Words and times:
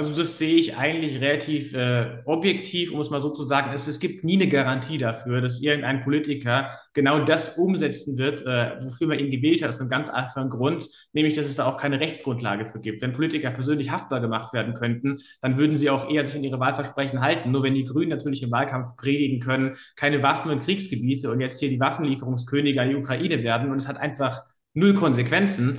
Also 0.00 0.16
das 0.16 0.38
sehe 0.38 0.56
ich 0.56 0.78
eigentlich 0.78 1.20
relativ 1.20 1.74
äh, 1.74 2.22
objektiv, 2.24 2.90
um 2.90 3.00
es 3.00 3.10
mal 3.10 3.20
so 3.20 3.28
zu 3.28 3.42
sagen. 3.42 3.70
Es, 3.74 3.86
es 3.86 4.00
gibt 4.00 4.24
nie 4.24 4.36
eine 4.36 4.48
Garantie 4.48 4.96
dafür, 4.96 5.42
dass 5.42 5.60
irgendein 5.60 6.02
Politiker 6.02 6.70
genau 6.94 7.22
das 7.22 7.58
umsetzen 7.58 8.16
wird, 8.16 8.40
äh, 8.46 8.82
wofür 8.82 9.08
man 9.08 9.18
ihn 9.18 9.30
gewählt 9.30 9.60
hat, 9.60 9.68
aus 9.68 9.78
einem 9.78 9.90
ganz 9.90 10.08
einfachen 10.08 10.48
Grund, 10.48 10.88
nämlich 11.12 11.34
dass 11.34 11.44
es 11.44 11.56
da 11.56 11.66
auch 11.66 11.76
keine 11.76 12.00
Rechtsgrundlage 12.00 12.64
für 12.64 12.80
gibt. 12.80 13.02
Wenn 13.02 13.12
Politiker 13.12 13.50
persönlich 13.50 13.90
haftbar 13.90 14.22
gemacht 14.22 14.54
werden 14.54 14.72
könnten, 14.72 15.18
dann 15.42 15.58
würden 15.58 15.76
sie 15.76 15.90
auch 15.90 16.08
eher 16.08 16.24
sich 16.24 16.36
an 16.36 16.44
ihre 16.44 16.58
Wahlversprechen 16.58 17.20
halten. 17.20 17.50
Nur 17.50 17.62
wenn 17.62 17.74
die 17.74 17.84
Grünen 17.84 18.08
natürlich 18.08 18.42
im 18.42 18.50
Wahlkampf 18.50 18.96
predigen 18.96 19.40
können, 19.40 19.76
keine 19.96 20.22
Waffen 20.22 20.50
in 20.50 20.60
Kriegsgebiete 20.60 21.30
und 21.30 21.40
jetzt 21.40 21.60
hier 21.60 21.68
die 21.68 21.78
Waffenlieferungskönige 21.78 22.80
an 22.80 22.88
die 22.88 22.96
Ukraine 22.96 23.42
werden 23.42 23.70
und 23.70 23.76
es 23.76 23.86
hat 23.86 23.98
einfach 23.98 24.44
null 24.72 24.94
Konsequenzen. 24.94 25.78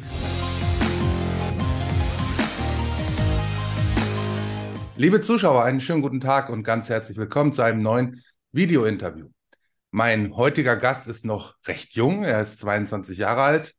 Liebe 5.02 5.20
Zuschauer, 5.20 5.64
einen 5.64 5.80
schönen 5.80 6.04
guten 6.04 6.22
Tag 6.22 6.50
und 6.50 6.62
ganz 6.62 6.88
herzlich 6.88 7.18
willkommen 7.18 7.54
zu 7.54 7.64
einem 7.64 7.82
neuen 7.82 8.24
Video-Interview. 8.52 9.30
Mein 9.90 10.36
heutiger 10.36 10.78
Gast 10.78 11.08
ist 11.08 11.26
noch 11.26 11.56
recht 11.66 11.96
jung, 11.96 12.24
er 12.24 12.44
ist 12.44 12.60
22 12.60 13.18
Jahre 13.18 13.42
alt, 13.42 13.74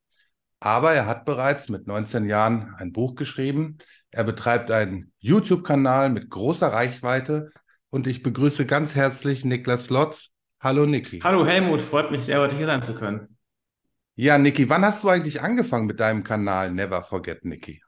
aber 0.59 0.95
er 0.95 1.07
hat 1.07 1.25
bereits 1.25 1.69
mit 1.69 1.87
19 1.87 2.29
Jahren 2.29 2.75
ein 2.77 2.91
Buch 2.91 3.15
geschrieben. 3.15 3.79
Er 4.11 4.25
betreibt 4.25 4.73
einen 4.73 5.13
YouTube-Kanal 5.21 6.11
mit 6.11 6.29
großer 6.29 6.73
Reichweite 6.73 7.51
und 7.91 8.09
ich 8.09 8.25
begrüße 8.25 8.67
ganz 8.67 8.97
herzlich 8.97 9.45
Niklas 9.45 9.91
Lotz. 9.91 10.31
Hallo 10.59 10.87
Niki. 10.87 11.21
Hallo 11.21 11.47
Helmut, 11.47 11.83
freut 11.83 12.11
mich 12.11 12.25
sehr, 12.25 12.41
heute 12.41 12.57
hier 12.57 12.67
sein 12.67 12.83
zu 12.83 12.97
können. 12.97 13.39
Ja, 14.17 14.39
Niki, 14.39 14.69
wann 14.69 14.85
hast 14.85 15.05
du 15.05 15.09
eigentlich 15.09 15.41
angefangen 15.41 15.87
mit 15.87 16.01
deinem 16.01 16.25
Kanal 16.25 16.73
Never 16.73 17.05
Forget 17.05 17.45
Niki? 17.45 17.81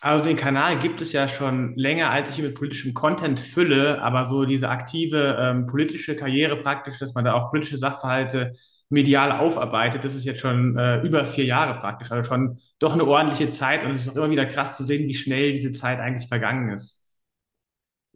Also 0.00 0.22
den 0.22 0.36
Kanal 0.36 0.78
gibt 0.78 1.00
es 1.00 1.12
ja 1.12 1.28
schon 1.28 1.74
länger, 1.76 2.10
als 2.10 2.30
ich 2.30 2.42
mit 2.42 2.54
politischem 2.54 2.92
Content 2.92 3.40
fülle, 3.40 4.02
aber 4.02 4.26
so 4.26 4.44
diese 4.44 4.68
aktive 4.68 5.38
ähm, 5.40 5.66
politische 5.66 6.14
Karriere 6.14 6.56
praktisch, 6.56 6.98
dass 6.98 7.14
man 7.14 7.24
da 7.24 7.32
auch 7.32 7.50
politische 7.50 7.78
Sachverhalte 7.78 8.52
medial 8.90 9.32
aufarbeitet, 9.32 10.04
das 10.04 10.14
ist 10.14 10.24
jetzt 10.24 10.40
schon 10.40 10.76
äh, 10.76 11.00
über 11.00 11.24
vier 11.24 11.46
Jahre 11.46 11.78
praktisch, 11.78 12.10
also 12.10 12.28
schon 12.28 12.58
doch 12.78 12.92
eine 12.92 13.04
ordentliche 13.06 13.50
Zeit 13.50 13.82
und 13.82 13.92
es 13.92 14.02
ist 14.02 14.10
auch 14.10 14.16
immer 14.16 14.30
wieder 14.30 14.44
krass 14.44 14.76
zu 14.76 14.84
sehen, 14.84 15.08
wie 15.08 15.14
schnell 15.14 15.54
diese 15.54 15.72
Zeit 15.72 16.00
eigentlich 16.00 16.28
vergangen 16.28 16.70
ist. 16.70 17.04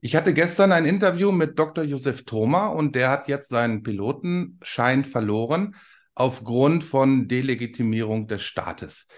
Ich 0.01 0.15
hatte 0.15 0.33
gestern 0.33 0.71
ein 0.73 0.85
Interview 0.85 1.33
mit 1.33 1.59
Dr. 1.59 1.83
Josef 1.83 2.25
Thoma 2.25 2.69
und 2.69 2.95
der 2.95 3.11
hat 3.11 3.27
jetzt 3.27 3.49
seinen 3.49 3.83
Pilotenschein 3.83 5.05
verloren 5.05 5.75
aufgrund 6.15 6.85
von 6.85 7.27
Delegitimierung 7.27 8.29
des 8.29 8.43
Staates. 8.43 9.09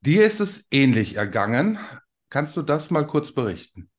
Dir 0.00 0.26
ist 0.26 0.40
es 0.40 0.66
ähnlich 0.70 1.16
ergangen. 1.16 1.78
Kannst 2.30 2.56
du 2.56 2.62
das 2.62 2.90
mal 2.90 3.06
kurz 3.06 3.32
berichten? 3.32 3.90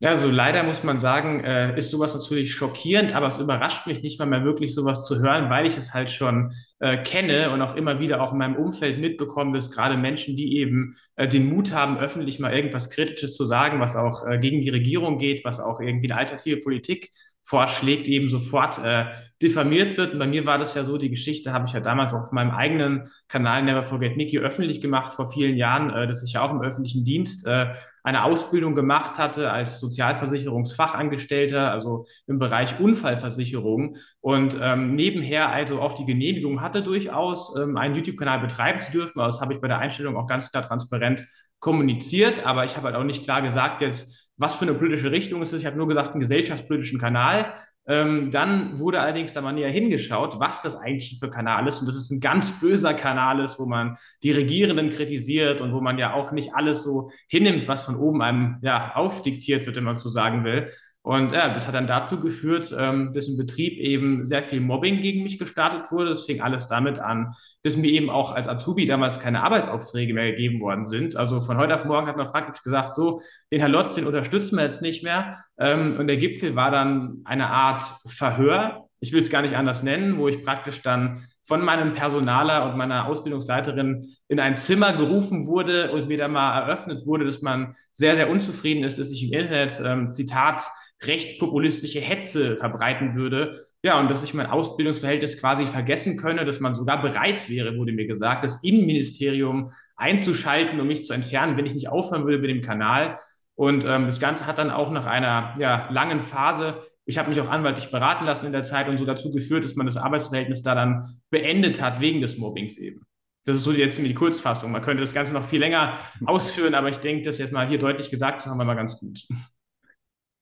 Ja, 0.00 0.10
also 0.10 0.28
leider 0.28 0.64
muss 0.64 0.82
man 0.82 0.98
sagen, 0.98 1.44
äh, 1.44 1.78
ist 1.78 1.90
sowas 1.90 2.14
natürlich 2.14 2.52
schockierend, 2.52 3.14
aber 3.14 3.28
es 3.28 3.38
überrascht 3.38 3.86
mich 3.86 4.02
nicht 4.02 4.18
mal 4.18 4.26
mehr 4.26 4.44
wirklich 4.44 4.74
sowas 4.74 5.06
zu 5.06 5.20
hören, 5.20 5.48
weil 5.50 5.66
ich 5.66 5.76
es 5.76 5.94
halt 5.94 6.10
schon 6.10 6.52
äh, 6.80 6.98
kenne 7.02 7.50
und 7.52 7.62
auch 7.62 7.76
immer 7.76 8.00
wieder 8.00 8.20
auch 8.20 8.32
in 8.32 8.38
meinem 8.38 8.56
Umfeld 8.56 8.98
mitbekomme, 8.98 9.56
dass 9.56 9.70
gerade 9.70 9.96
Menschen, 9.96 10.34
die 10.34 10.58
eben 10.58 10.96
äh, 11.16 11.28
den 11.28 11.48
Mut 11.48 11.72
haben, 11.72 11.96
öffentlich 11.96 12.40
mal 12.40 12.52
irgendwas 12.52 12.90
Kritisches 12.90 13.34
zu 13.36 13.44
sagen, 13.44 13.80
was 13.80 13.94
auch 13.96 14.26
äh, 14.26 14.38
gegen 14.38 14.60
die 14.60 14.70
Regierung 14.70 15.16
geht, 15.16 15.44
was 15.44 15.60
auch 15.60 15.80
irgendwie 15.80 16.10
eine 16.10 16.18
alternative 16.20 16.58
Politik 16.58 17.10
vorschlägt, 17.44 18.08
eben 18.08 18.30
sofort 18.30 18.78
äh, 18.82 19.04
diffamiert 19.42 19.98
wird. 19.98 20.14
Und 20.14 20.18
bei 20.18 20.26
mir 20.26 20.46
war 20.46 20.56
das 20.56 20.74
ja 20.74 20.82
so, 20.82 20.96
die 20.96 21.10
Geschichte 21.10 21.52
habe 21.52 21.66
ich 21.66 21.74
ja 21.74 21.80
damals 21.80 22.14
auch 22.14 22.22
auf 22.22 22.32
meinem 22.32 22.50
eigenen 22.50 23.08
Kanal 23.28 23.62
Never 23.62 23.82
Forget 23.82 24.16
Nikki 24.16 24.38
öffentlich 24.38 24.80
gemacht 24.80 25.12
vor 25.12 25.26
vielen 25.26 25.56
Jahren, 25.56 25.90
äh, 25.90 26.06
dass 26.06 26.22
ich 26.22 26.32
ja 26.32 26.42
auch 26.42 26.50
im 26.50 26.62
öffentlichen 26.62 27.04
Dienst 27.04 27.46
äh, 27.46 27.72
eine 28.02 28.24
Ausbildung 28.24 28.74
gemacht 28.74 29.18
hatte 29.18 29.50
als 29.50 29.78
Sozialversicherungsfachangestellter, 29.78 31.70
also 31.70 32.06
im 32.26 32.38
Bereich 32.38 32.80
Unfallversicherung 32.80 33.96
und 34.20 34.56
ähm, 34.60 34.94
nebenher 34.94 35.50
also 35.50 35.80
auch 35.80 35.92
die 35.92 36.06
Genehmigung 36.06 36.62
hatte 36.62 36.82
durchaus, 36.82 37.54
ähm, 37.58 37.76
einen 37.76 37.94
YouTube-Kanal 37.94 38.40
betreiben 38.40 38.80
zu 38.80 38.90
dürfen. 38.90 39.20
Also 39.20 39.36
das 39.36 39.42
habe 39.42 39.52
ich 39.52 39.60
bei 39.60 39.68
der 39.68 39.78
Einstellung 39.78 40.16
auch 40.16 40.26
ganz 40.26 40.50
klar 40.50 40.62
transparent 40.62 41.24
kommuniziert, 41.60 42.46
aber 42.46 42.64
ich 42.64 42.76
habe 42.76 42.86
halt 42.86 42.96
auch 42.96 43.04
nicht 43.04 43.24
klar 43.24 43.42
gesagt 43.42 43.80
jetzt, 43.80 44.23
was 44.36 44.56
für 44.56 44.62
eine 44.62 44.74
politische 44.74 45.10
Richtung 45.10 45.42
es 45.42 45.52
ist. 45.52 45.60
Ich 45.60 45.66
habe 45.66 45.76
nur 45.76 45.88
gesagt, 45.88 46.10
einen 46.12 46.20
gesellschaftspolitischen 46.20 46.98
Kanal. 46.98 47.52
Ähm, 47.86 48.30
dann 48.30 48.78
wurde 48.78 49.00
allerdings 49.00 49.34
da 49.34 49.42
mal 49.42 49.52
näher 49.52 49.70
hingeschaut, 49.70 50.40
was 50.40 50.62
das 50.62 50.74
eigentlich 50.74 51.18
für 51.20 51.30
Kanal 51.30 51.66
ist. 51.68 51.80
Und 51.80 51.86
das 51.86 51.96
ist 51.96 52.10
ein 52.10 52.20
ganz 52.20 52.58
böser 52.58 52.94
Kanal 52.94 53.40
ist, 53.40 53.58
wo 53.58 53.66
man 53.66 53.96
die 54.22 54.32
Regierenden 54.32 54.88
kritisiert 54.88 55.60
und 55.60 55.72
wo 55.72 55.80
man 55.80 55.98
ja 55.98 56.14
auch 56.14 56.32
nicht 56.32 56.54
alles 56.54 56.82
so 56.82 57.10
hinnimmt, 57.28 57.68
was 57.68 57.82
von 57.82 57.96
oben 57.96 58.22
einem 58.22 58.58
ja 58.62 58.94
aufdiktiert 58.94 59.66
wird, 59.66 59.76
wenn 59.76 59.84
man 59.84 59.96
so 59.96 60.08
sagen 60.08 60.44
will. 60.44 60.70
Und 61.04 61.32
ja, 61.32 61.50
das 61.50 61.66
hat 61.66 61.74
dann 61.74 61.86
dazu 61.86 62.18
geführt, 62.18 62.74
ähm, 62.78 63.12
dass 63.12 63.28
im 63.28 63.36
Betrieb 63.36 63.76
eben 63.76 64.24
sehr 64.24 64.42
viel 64.42 64.60
Mobbing 64.60 65.02
gegen 65.02 65.22
mich 65.22 65.38
gestartet 65.38 65.92
wurde. 65.92 66.12
Es 66.12 66.24
fing 66.24 66.40
alles 66.40 66.66
damit 66.66 66.98
an, 66.98 67.34
dass 67.62 67.76
mir 67.76 67.90
eben 67.90 68.08
auch 68.08 68.32
als 68.32 68.48
Azubi 68.48 68.86
damals 68.86 69.20
keine 69.20 69.42
Arbeitsaufträge 69.42 70.14
mehr 70.14 70.30
gegeben 70.30 70.62
worden 70.62 70.86
sind. 70.86 71.14
Also 71.16 71.42
von 71.42 71.58
heute 71.58 71.74
auf 71.74 71.84
morgen 71.84 72.06
hat 72.06 72.16
man 72.16 72.28
praktisch 72.28 72.62
gesagt, 72.62 72.94
so, 72.94 73.20
den 73.52 73.60
Herr 73.60 73.68
Lotz, 73.68 73.94
den 73.94 74.06
unterstützen 74.06 74.56
wir 74.56 74.64
jetzt 74.64 74.80
nicht 74.80 75.04
mehr. 75.04 75.44
Ähm, 75.58 75.92
und 75.98 76.06
der 76.06 76.16
Gipfel 76.16 76.56
war 76.56 76.70
dann 76.70 77.20
eine 77.26 77.50
Art 77.50 77.82
Verhör. 78.06 78.88
Ich 78.98 79.12
will 79.12 79.20
es 79.20 79.28
gar 79.28 79.42
nicht 79.42 79.56
anders 79.56 79.82
nennen, 79.82 80.16
wo 80.16 80.28
ich 80.28 80.42
praktisch 80.42 80.80
dann 80.80 81.22
von 81.46 81.62
meinem 81.62 81.92
Personaler 81.92 82.64
und 82.64 82.78
meiner 82.78 83.06
Ausbildungsleiterin 83.08 84.08
in 84.28 84.40
ein 84.40 84.56
Zimmer 84.56 84.94
gerufen 84.94 85.46
wurde 85.46 85.92
und 85.92 86.08
mir 86.08 86.16
dann 86.16 86.32
mal 86.32 86.62
eröffnet 86.62 87.04
wurde, 87.04 87.26
dass 87.26 87.42
man 87.42 87.74
sehr, 87.92 88.16
sehr 88.16 88.30
unzufrieden 88.30 88.84
ist, 88.84 88.98
dass 88.98 89.12
ich 89.12 89.24
im 89.24 89.38
Internet, 89.38 89.82
ähm, 89.84 90.08
Zitat, 90.08 90.62
rechtspopulistische 91.06 92.00
Hetze 92.00 92.56
verbreiten 92.56 93.14
würde. 93.14 93.58
Ja, 93.82 94.00
und 94.00 94.10
dass 94.10 94.24
ich 94.24 94.34
mein 94.34 94.46
Ausbildungsverhältnis 94.46 95.38
quasi 95.38 95.66
vergessen 95.66 96.16
könne, 96.16 96.44
dass 96.44 96.60
man 96.60 96.74
sogar 96.74 97.02
bereit 97.02 97.48
wäre, 97.48 97.76
wurde 97.76 97.92
mir 97.92 98.06
gesagt, 98.06 98.44
das 98.44 98.62
Innenministerium 98.62 99.70
einzuschalten, 99.96 100.80
um 100.80 100.86
mich 100.86 101.04
zu 101.04 101.12
entfernen, 101.12 101.56
wenn 101.56 101.66
ich 101.66 101.74
nicht 101.74 101.88
aufhören 101.88 102.24
würde 102.24 102.38
mit 102.38 102.50
dem 102.50 102.62
Kanal. 102.62 103.18
Und 103.54 103.84
ähm, 103.84 104.06
das 104.06 104.20
Ganze 104.20 104.46
hat 104.46 104.58
dann 104.58 104.70
auch 104.70 104.90
nach 104.90 105.06
einer 105.06 105.54
ja, 105.58 105.88
langen 105.90 106.20
Phase, 106.20 106.82
ich 107.06 107.18
habe 107.18 107.28
mich 107.28 107.40
auch 107.40 107.50
anwaltlich 107.50 107.90
beraten 107.90 108.24
lassen 108.24 108.46
in 108.46 108.52
der 108.52 108.62
Zeit 108.62 108.88
und 108.88 108.98
so 108.98 109.04
dazu 109.04 109.30
geführt, 109.30 109.64
dass 109.64 109.76
man 109.76 109.86
das 109.86 109.96
Arbeitsverhältnis 109.96 110.62
da 110.62 110.74
dann 110.74 111.20
beendet 111.30 111.80
hat, 111.80 112.00
wegen 112.00 112.20
des 112.20 112.38
Mobbings 112.38 112.78
eben. 112.78 113.02
Das 113.44 113.58
ist 113.58 113.64
so 113.64 113.72
jetzt 113.72 113.98
die 113.98 114.14
Kurzfassung. 114.14 114.72
Man 114.72 114.80
könnte 114.80 115.02
das 115.02 115.12
Ganze 115.12 115.34
noch 115.34 115.44
viel 115.44 115.60
länger 115.60 115.98
ausführen, 116.24 116.74
aber 116.74 116.88
ich 116.88 116.98
denke, 116.98 117.22
das 117.24 117.38
jetzt 117.38 117.52
mal 117.52 117.68
hier 117.68 117.78
deutlich 117.78 118.10
gesagt 118.10 118.40
zu 118.40 118.48
haben, 118.48 118.58
wir 118.58 118.64
mal 118.64 118.74
ganz 118.74 118.98
gut. 118.98 119.26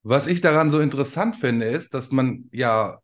Was 0.03 0.27
ich 0.27 0.41
daran 0.41 0.71
so 0.71 0.81
interessant 0.81 1.37
finde, 1.37 1.67
ist, 1.67 1.95
dass 1.95 2.11
man 2.11 2.49
ja 2.53 2.99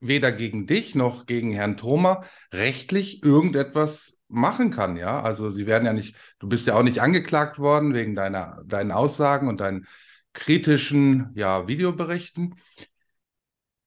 weder 0.00 0.32
gegen 0.32 0.66
dich 0.66 0.94
noch 0.94 1.26
gegen 1.26 1.52
Herrn 1.52 1.76
Thoma 1.76 2.24
rechtlich 2.52 3.22
irgendetwas 3.22 4.20
machen 4.28 4.70
kann, 4.70 4.96
ja. 4.96 5.22
Also 5.22 5.50
sie 5.50 5.66
werden 5.66 5.86
ja 5.86 5.92
nicht, 5.92 6.16
du 6.38 6.48
bist 6.48 6.66
ja 6.66 6.74
auch 6.74 6.82
nicht 6.82 7.00
angeklagt 7.00 7.58
worden 7.58 7.94
wegen 7.94 8.14
deiner, 8.14 8.62
deinen 8.66 8.90
Aussagen 8.90 9.48
und 9.48 9.60
deinen 9.60 9.86
kritischen 10.32 11.30
ja, 11.34 11.68
Videoberichten. 11.68 12.56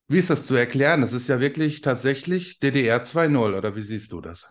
Wie 0.08 0.20
ist 0.20 0.30
das 0.30 0.46
zu 0.46 0.56
erklären? 0.56 1.02
Das 1.02 1.14
ist 1.14 1.28
ja 1.28 1.40
wirklich 1.40 1.82
tatsächlich 1.82 2.60
DDR 2.60 3.04
2.0, 3.04 3.58
oder 3.58 3.76
wie 3.76 3.82
siehst 3.82 4.12
du 4.12 4.22
das? 4.22 4.48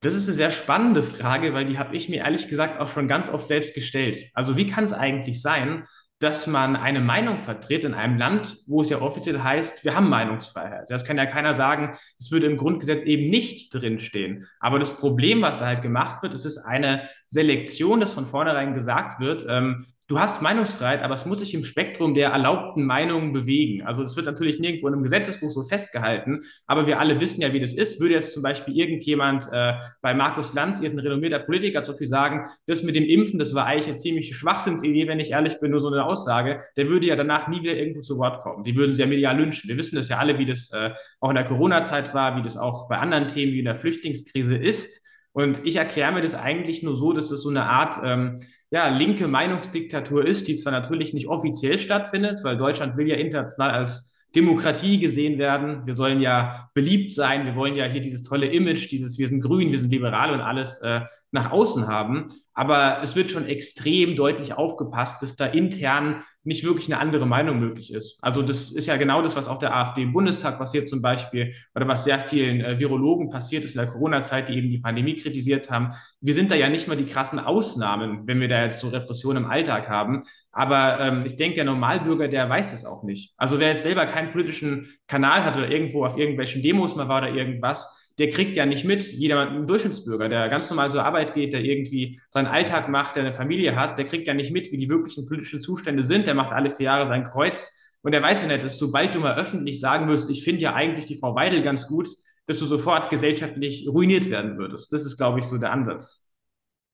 Das 0.00 0.14
ist 0.14 0.28
eine 0.28 0.36
sehr 0.36 0.50
spannende 0.50 1.02
Frage, 1.02 1.54
weil 1.54 1.66
die 1.66 1.78
habe 1.78 1.96
ich 1.96 2.08
mir 2.08 2.24
ehrlich 2.24 2.48
gesagt 2.48 2.80
auch 2.80 2.88
schon 2.88 3.08
ganz 3.08 3.28
oft 3.28 3.46
selbst 3.46 3.74
gestellt. 3.74 4.30
Also 4.32 4.56
wie 4.56 4.66
kann 4.66 4.84
es 4.84 4.92
eigentlich 4.92 5.42
sein, 5.42 5.84
dass 6.22 6.46
man 6.46 6.76
eine 6.76 7.00
Meinung 7.00 7.40
vertritt 7.40 7.84
in 7.84 7.94
einem 7.94 8.16
Land, 8.16 8.58
wo 8.66 8.80
es 8.80 8.90
ja 8.90 9.00
offiziell 9.00 9.42
heißt, 9.42 9.84
wir 9.84 9.96
haben 9.96 10.08
Meinungsfreiheit. 10.08 10.88
Das 10.88 11.04
kann 11.04 11.16
ja 11.16 11.26
keiner 11.26 11.54
sagen, 11.54 11.96
das 12.16 12.30
würde 12.30 12.46
im 12.46 12.56
Grundgesetz 12.56 13.02
eben 13.02 13.26
nicht 13.26 13.74
drinstehen. 13.74 14.46
Aber 14.60 14.78
das 14.78 14.96
Problem, 14.96 15.42
was 15.42 15.58
da 15.58 15.66
halt 15.66 15.82
gemacht 15.82 16.22
wird, 16.22 16.34
es 16.34 16.44
ist 16.44 16.58
eine 16.58 17.08
Selektion, 17.26 17.98
dass 17.98 18.12
von 18.12 18.26
vornherein 18.26 18.72
gesagt 18.72 19.18
wird, 19.18 19.44
ähm, 19.48 19.84
du 20.08 20.18
hast 20.18 20.42
Meinungsfreiheit, 20.42 21.02
aber 21.02 21.14
es 21.14 21.26
muss 21.26 21.40
sich 21.40 21.54
im 21.54 21.64
Spektrum 21.64 22.14
der 22.14 22.30
erlaubten 22.30 22.84
Meinungen 22.84 23.32
bewegen. 23.32 23.82
Also 23.82 24.02
es 24.02 24.16
wird 24.16 24.26
natürlich 24.26 24.58
nirgendwo 24.58 24.88
in 24.88 24.94
einem 24.94 25.02
Gesetzesbuch 25.02 25.50
so 25.50 25.62
festgehalten, 25.62 26.40
aber 26.66 26.86
wir 26.86 27.00
alle 27.00 27.20
wissen 27.20 27.40
ja, 27.40 27.52
wie 27.52 27.60
das 27.60 27.72
ist. 27.72 28.00
Würde 28.00 28.14
jetzt 28.14 28.32
zum 28.32 28.42
Beispiel 28.42 28.76
irgendjemand 28.76 29.46
äh, 29.52 29.74
bei 30.00 30.14
Markus 30.14 30.52
Lanz, 30.54 30.80
irgendein 30.80 31.06
renommierter 31.06 31.38
Politiker, 31.38 31.84
so 31.84 31.94
viel 31.94 32.06
sagen, 32.06 32.46
das 32.66 32.82
mit 32.82 32.96
dem 32.96 33.04
Impfen, 33.04 33.38
das 33.38 33.54
war 33.54 33.66
eigentlich 33.66 33.88
eine 33.88 33.96
ziemliche 33.96 34.34
Schwachsinnsidee, 34.34 35.08
wenn 35.08 35.20
ich 35.20 35.30
ehrlich 35.30 35.60
bin, 35.60 35.70
nur 35.70 35.80
so 35.80 35.88
eine 35.88 36.04
Aussage, 36.04 36.60
der 36.76 36.88
würde 36.88 37.06
ja 37.06 37.16
danach 37.16 37.48
nie 37.48 37.60
wieder 37.60 37.76
irgendwo 37.76 38.00
zu 38.00 38.18
Wort 38.18 38.42
kommen. 38.42 38.64
Die 38.64 38.76
würden 38.76 38.94
sie 38.94 39.02
ja 39.02 39.08
medial 39.08 39.36
lynchen. 39.38 39.68
Wir 39.68 39.76
wissen 39.76 39.96
das 39.96 40.08
ja 40.08 40.18
alle, 40.18 40.38
wie 40.38 40.46
das 40.46 40.70
äh, 40.72 40.90
auch 41.20 41.30
in 41.30 41.36
der 41.36 41.44
Corona-Zeit 41.44 42.14
war, 42.14 42.36
wie 42.36 42.42
das 42.42 42.56
auch 42.56 42.88
bei 42.88 42.96
anderen 42.96 43.28
Themen 43.28 43.52
wie 43.52 43.60
in 43.60 43.64
der 43.64 43.74
Flüchtlingskrise 43.74 44.56
ist. 44.56 45.11
Und 45.32 45.64
ich 45.64 45.76
erkläre 45.76 46.12
mir 46.12 46.20
das 46.20 46.34
eigentlich 46.34 46.82
nur 46.82 46.94
so, 46.94 47.12
dass 47.12 47.30
es 47.30 47.42
so 47.42 47.48
eine 47.48 47.64
Art 47.64 47.96
ähm, 48.04 48.38
ja, 48.70 48.88
linke 48.88 49.28
Meinungsdiktatur 49.28 50.26
ist, 50.26 50.46
die 50.46 50.56
zwar 50.56 50.72
natürlich 50.72 51.14
nicht 51.14 51.28
offiziell 51.28 51.78
stattfindet, 51.78 52.40
weil 52.42 52.56
Deutschland 52.58 52.96
will 52.96 53.08
ja 53.08 53.16
international 53.16 53.70
als 53.70 54.12
Demokratie 54.34 54.98
gesehen 54.98 55.38
werden. 55.38 55.86
Wir 55.86 55.94
sollen 55.94 56.20
ja 56.20 56.68
beliebt 56.74 57.12
sein. 57.12 57.44
Wir 57.46 57.54
wollen 57.54 57.76
ja 57.76 57.86
hier 57.86 58.00
dieses 58.00 58.22
tolle 58.22 58.46
Image, 58.46 58.90
dieses 58.90 59.18
wir 59.18 59.28
sind 59.28 59.40
grün, 59.40 59.70
wir 59.70 59.78
sind 59.78 59.90
liberal 59.90 60.32
und 60.32 60.40
alles 60.40 60.78
äh, 60.78 61.00
nach 61.32 61.50
außen 61.50 61.88
haben. 61.88 62.26
Aber 62.54 63.00
es 63.02 63.16
wird 63.16 63.30
schon 63.30 63.46
extrem 63.46 64.14
deutlich 64.14 64.52
aufgepasst, 64.52 65.22
dass 65.22 65.34
da 65.34 65.46
intern 65.46 66.22
nicht 66.44 66.64
wirklich 66.64 66.92
eine 66.92 67.00
andere 67.00 67.24
Meinung 67.24 67.58
möglich 67.60 67.92
ist. 67.92 68.18
Also 68.20 68.42
das 68.42 68.70
ist 68.70 68.86
ja 68.86 68.96
genau 68.96 69.22
das, 69.22 69.36
was 69.36 69.48
auch 69.48 69.58
der 69.58 69.74
AfD 69.74 70.02
im 70.02 70.12
Bundestag 70.12 70.58
passiert 70.58 70.88
zum 70.88 71.00
Beispiel 71.00 71.54
oder 71.74 71.88
was 71.88 72.04
sehr 72.04 72.18
vielen 72.18 72.60
äh, 72.60 72.78
Virologen 72.78 73.30
passiert 73.30 73.64
ist 73.64 73.74
in 73.74 73.80
der 73.80 73.88
Corona-Zeit, 73.88 74.48
die 74.48 74.58
eben 74.58 74.68
die 74.68 74.78
Pandemie 74.78 75.16
kritisiert 75.16 75.70
haben. 75.70 75.94
Wir 76.20 76.34
sind 76.34 76.50
da 76.50 76.54
ja 76.54 76.68
nicht 76.68 76.88
mal 76.88 76.96
die 76.96 77.06
krassen 77.06 77.38
Ausnahmen, 77.38 78.26
wenn 78.26 78.40
wir 78.40 78.48
da 78.48 78.62
jetzt 78.62 78.80
so 78.80 78.88
Repression 78.88 79.36
im 79.36 79.46
Alltag 79.46 79.88
haben. 79.88 80.24
Aber 80.50 81.00
ähm, 81.00 81.22
ich 81.24 81.36
denke, 81.36 81.54
der 81.54 81.64
Normalbürger, 81.64 82.28
der 82.28 82.50
weiß 82.50 82.72
das 82.72 82.84
auch 82.84 83.04
nicht. 83.04 83.32
Also 83.38 83.58
wer 83.58 83.68
jetzt 83.68 83.84
selber 83.84 84.04
keinen 84.06 84.32
politischen 84.32 84.88
Kanal 85.06 85.44
hat 85.44 85.56
oder 85.56 85.70
irgendwo 85.70 86.04
auf 86.04 86.18
irgendwelchen 86.18 86.60
Demos 86.60 86.96
mal 86.96 87.08
war 87.08 87.22
oder 87.22 87.32
irgendwas, 87.32 88.01
der 88.18 88.28
kriegt 88.28 88.56
ja 88.56 88.66
nicht 88.66 88.84
mit, 88.84 89.04
jeder 89.12 89.50
ein 89.50 89.66
Durchschnittsbürger, 89.66 90.28
der 90.28 90.48
ganz 90.48 90.68
normal 90.68 90.90
zur 90.90 91.04
Arbeit 91.04 91.34
geht, 91.34 91.52
der 91.52 91.62
irgendwie 91.62 92.20
seinen 92.28 92.46
Alltag 92.46 92.88
macht, 92.88 93.16
der 93.16 93.24
eine 93.24 93.32
Familie 93.32 93.76
hat, 93.76 93.98
der 93.98 94.04
kriegt 94.04 94.26
ja 94.26 94.34
nicht 94.34 94.52
mit, 94.52 94.70
wie 94.70 94.76
die 94.76 94.88
wirklichen 94.88 95.26
politischen 95.26 95.60
Zustände 95.60 96.04
sind. 96.04 96.26
Der 96.26 96.34
macht 96.34 96.52
alle 96.52 96.70
vier 96.70 96.86
Jahre 96.86 97.06
sein 97.06 97.24
Kreuz. 97.24 97.98
Und 98.02 98.12
der 98.12 98.22
weiß 98.22 98.42
ja 98.42 98.48
nicht, 98.48 98.64
dass 98.64 98.78
sobald 98.78 99.14
du 99.14 99.20
mal 99.20 99.36
öffentlich 99.36 99.80
sagen 99.80 100.08
wirst, 100.08 100.28
ich 100.28 100.44
finde 100.44 100.60
ja 100.62 100.74
eigentlich 100.74 101.04
die 101.04 101.18
Frau 101.18 101.34
Weidel 101.34 101.62
ganz 101.62 101.86
gut, 101.86 102.08
dass 102.46 102.58
du 102.58 102.66
sofort 102.66 103.10
gesellschaftlich 103.10 103.88
ruiniert 103.88 104.28
werden 104.28 104.58
würdest. 104.58 104.92
Das 104.92 105.04
ist, 105.04 105.16
glaube 105.16 105.38
ich, 105.38 105.46
so 105.46 105.58
der 105.58 105.72
Ansatz. 105.72 106.32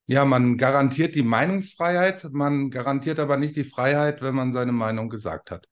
Ja, 0.07 0.25
man 0.25 0.57
garantiert 0.57 1.15
die 1.15 1.23
Meinungsfreiheit, 1.23 2.29
man 2.33 2.71
garantiert 2.71 3.19
aber 3.19 3.37
nicht 3.37 3.57
die 3.57 3.65
Freiheit, 3.65 4.23
wenn 4.23 4.35
man 4.35 4.53
seine 4.53 4.73
Meinung 4.73 5.11
gesagt 5.11 5.51
hat. 5.51 5.67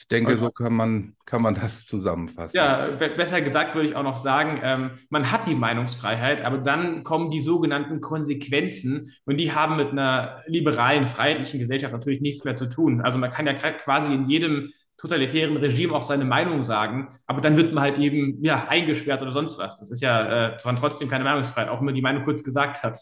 Ich 0.00 0.08
denke, 0.08 0.36
so 0.38 0.50
kann 0.50 0.72
man, 0.72 1.14
kann 1.26 1.42
man 1.42 1.54
das 1.54 1.84
zusammenfassen. 1.84 2.56
Ja, 2.56 2.88
besser 2.88 3.42
gesagt 3.42 3.74
würde 3.74 3.86
ich 3.86 3.94
auch 3.94 4.02
noch 4.02 4.16
sagen, 4.16 4.58
ähm, 4.62 4.92
man 5.10 5.30
hat 5.30 5.46
die 5.46 5.54
Meinungsfreiheit, 5.54 6.42
aber 6.42 6.56
dann 6.58 7.04
kommen 7.04 7.30
die 7.30 7.40
sogenannten 7.40 8.00
Konsequenzen 8.00 9.12
und 9.26 9.36
die 9.36 9.52
haben 9.52 9.76
mit 9.76 9.90
einer 9.90 10.42
liberalen, 10.46 11.04
freiheitlichen 11.04 11.60
Gesellschaft 11.60 11.92
natürlich 11.92 12.22
nichts 12.22 12.44
mehr 12.44 12.54
zu 12.54 12.66
tun. 12.66 13.02
Also 13.02 13.18
man 13.18 13.30
kann 13.30 13.46
ja 13.46 13.52
quasi 13.52 14.14
in 14.14 14.28
jedem 14.28 14.72
totalitären 14.96 15.56
Regime 15.58 15.94
auch 15.94 16.02
seine 16.02 16.24
Meinung 16.24 16.62
sagen, 16.62 17.08
aber 17.26 17.42
dann 17.42 17.58
wird 17.58 17.74
man 17.74 17.84
halt 17.84 17.98
eben 17.98 18.42
ja 18.42 18.66
eingesperrt 18.68 19.20
oder 19.20 19.32
sonst 19.32 19.58
was. 19.58 19.78
Das 19.78 19.90
ist 19.90 20.00
ja 20.00 20.48
äh, 20.48 20.56
trotzdem 20.76 21.08
keine 21.08 21.24
Meinungsfreiheit, 21.24 21.68
auch 21.68 21.78
wenn 21.78 21.86
man 21.86 21.94
die 21.94 22.02
Meinung 22.02 22.24
kurz 22.24 22.42
gesagt 22.42 22.82
hat. 22.82 22.98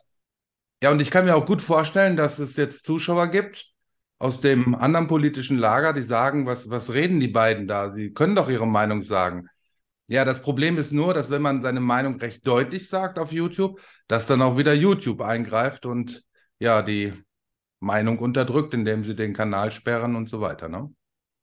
Ja, 0.83 0.91
und 0.91 1.01
ich 1.01 1.11
kann 1.11 1.25
mir 1.25 1.37
auch 1.37 1.47
gut 1.47 1.63
vorstellen, 1.63 2.17
dass 2.17 2.39
es 2.39 2.57
jetzt 2.57 2.85
Zuschauer 2.85 3.29
gibt, 3.29 3.73
aus 4.19 4.41
dem 4.41 4.75
anderen 4.75 5.07
politischen 5.07 5.59
Lager, 5.59 5.93
die 5.93 6.03
sagen, 6.03 6.47
was, 6.47 6.69
was 6.71 6.93
reden 6.93 7.21
die 7.21 7.29
beiden 7.29 7.67
da? 7.69 7.93
Sie 7.93 8.13
können 8.13 8.35
doch 8.35 8.49
ihre 8.49 8.67
Meinung 8.67 9.03
sagen. 9.03 9.49
Ja, 10.09 10.25
das 10.25 10.43
Problem 10.43 10.79
ist 10.79 10.93
nur, 10.93 11.15
dass 11.15 11.31
wenn 11.31 11.43
man 11.43 11.63
seine 11.63 11.81
Meinung 11.81 12.17
recht 12.19 12.47
deutlich 12.47 12.89
sagt 12.89 13.19
auf 13.19 13.31
YouTube, 13.31 13.81
dass 14.09 14.27
dann 14.27 14.43
auch 14.43 14.57
wieder 14.57 14.73
YouTube 14.75 15.21
eingreift 15.21 15.87
und 15.87 16.25
ja, 16.59 16.83
die 16.83 17.13
Meinung 17.81 18.19
unterdrückt, 18.19 18.75
indem 18.75 19.05
sie 19.05 19.15
den 19.15 19.35
Kanal 19.35 19.71
sperren 19.71 20.17
und 20.17 20.29
so 20.29 20.41
weiter. 20.41 20.69
Ne? 20.69 20.91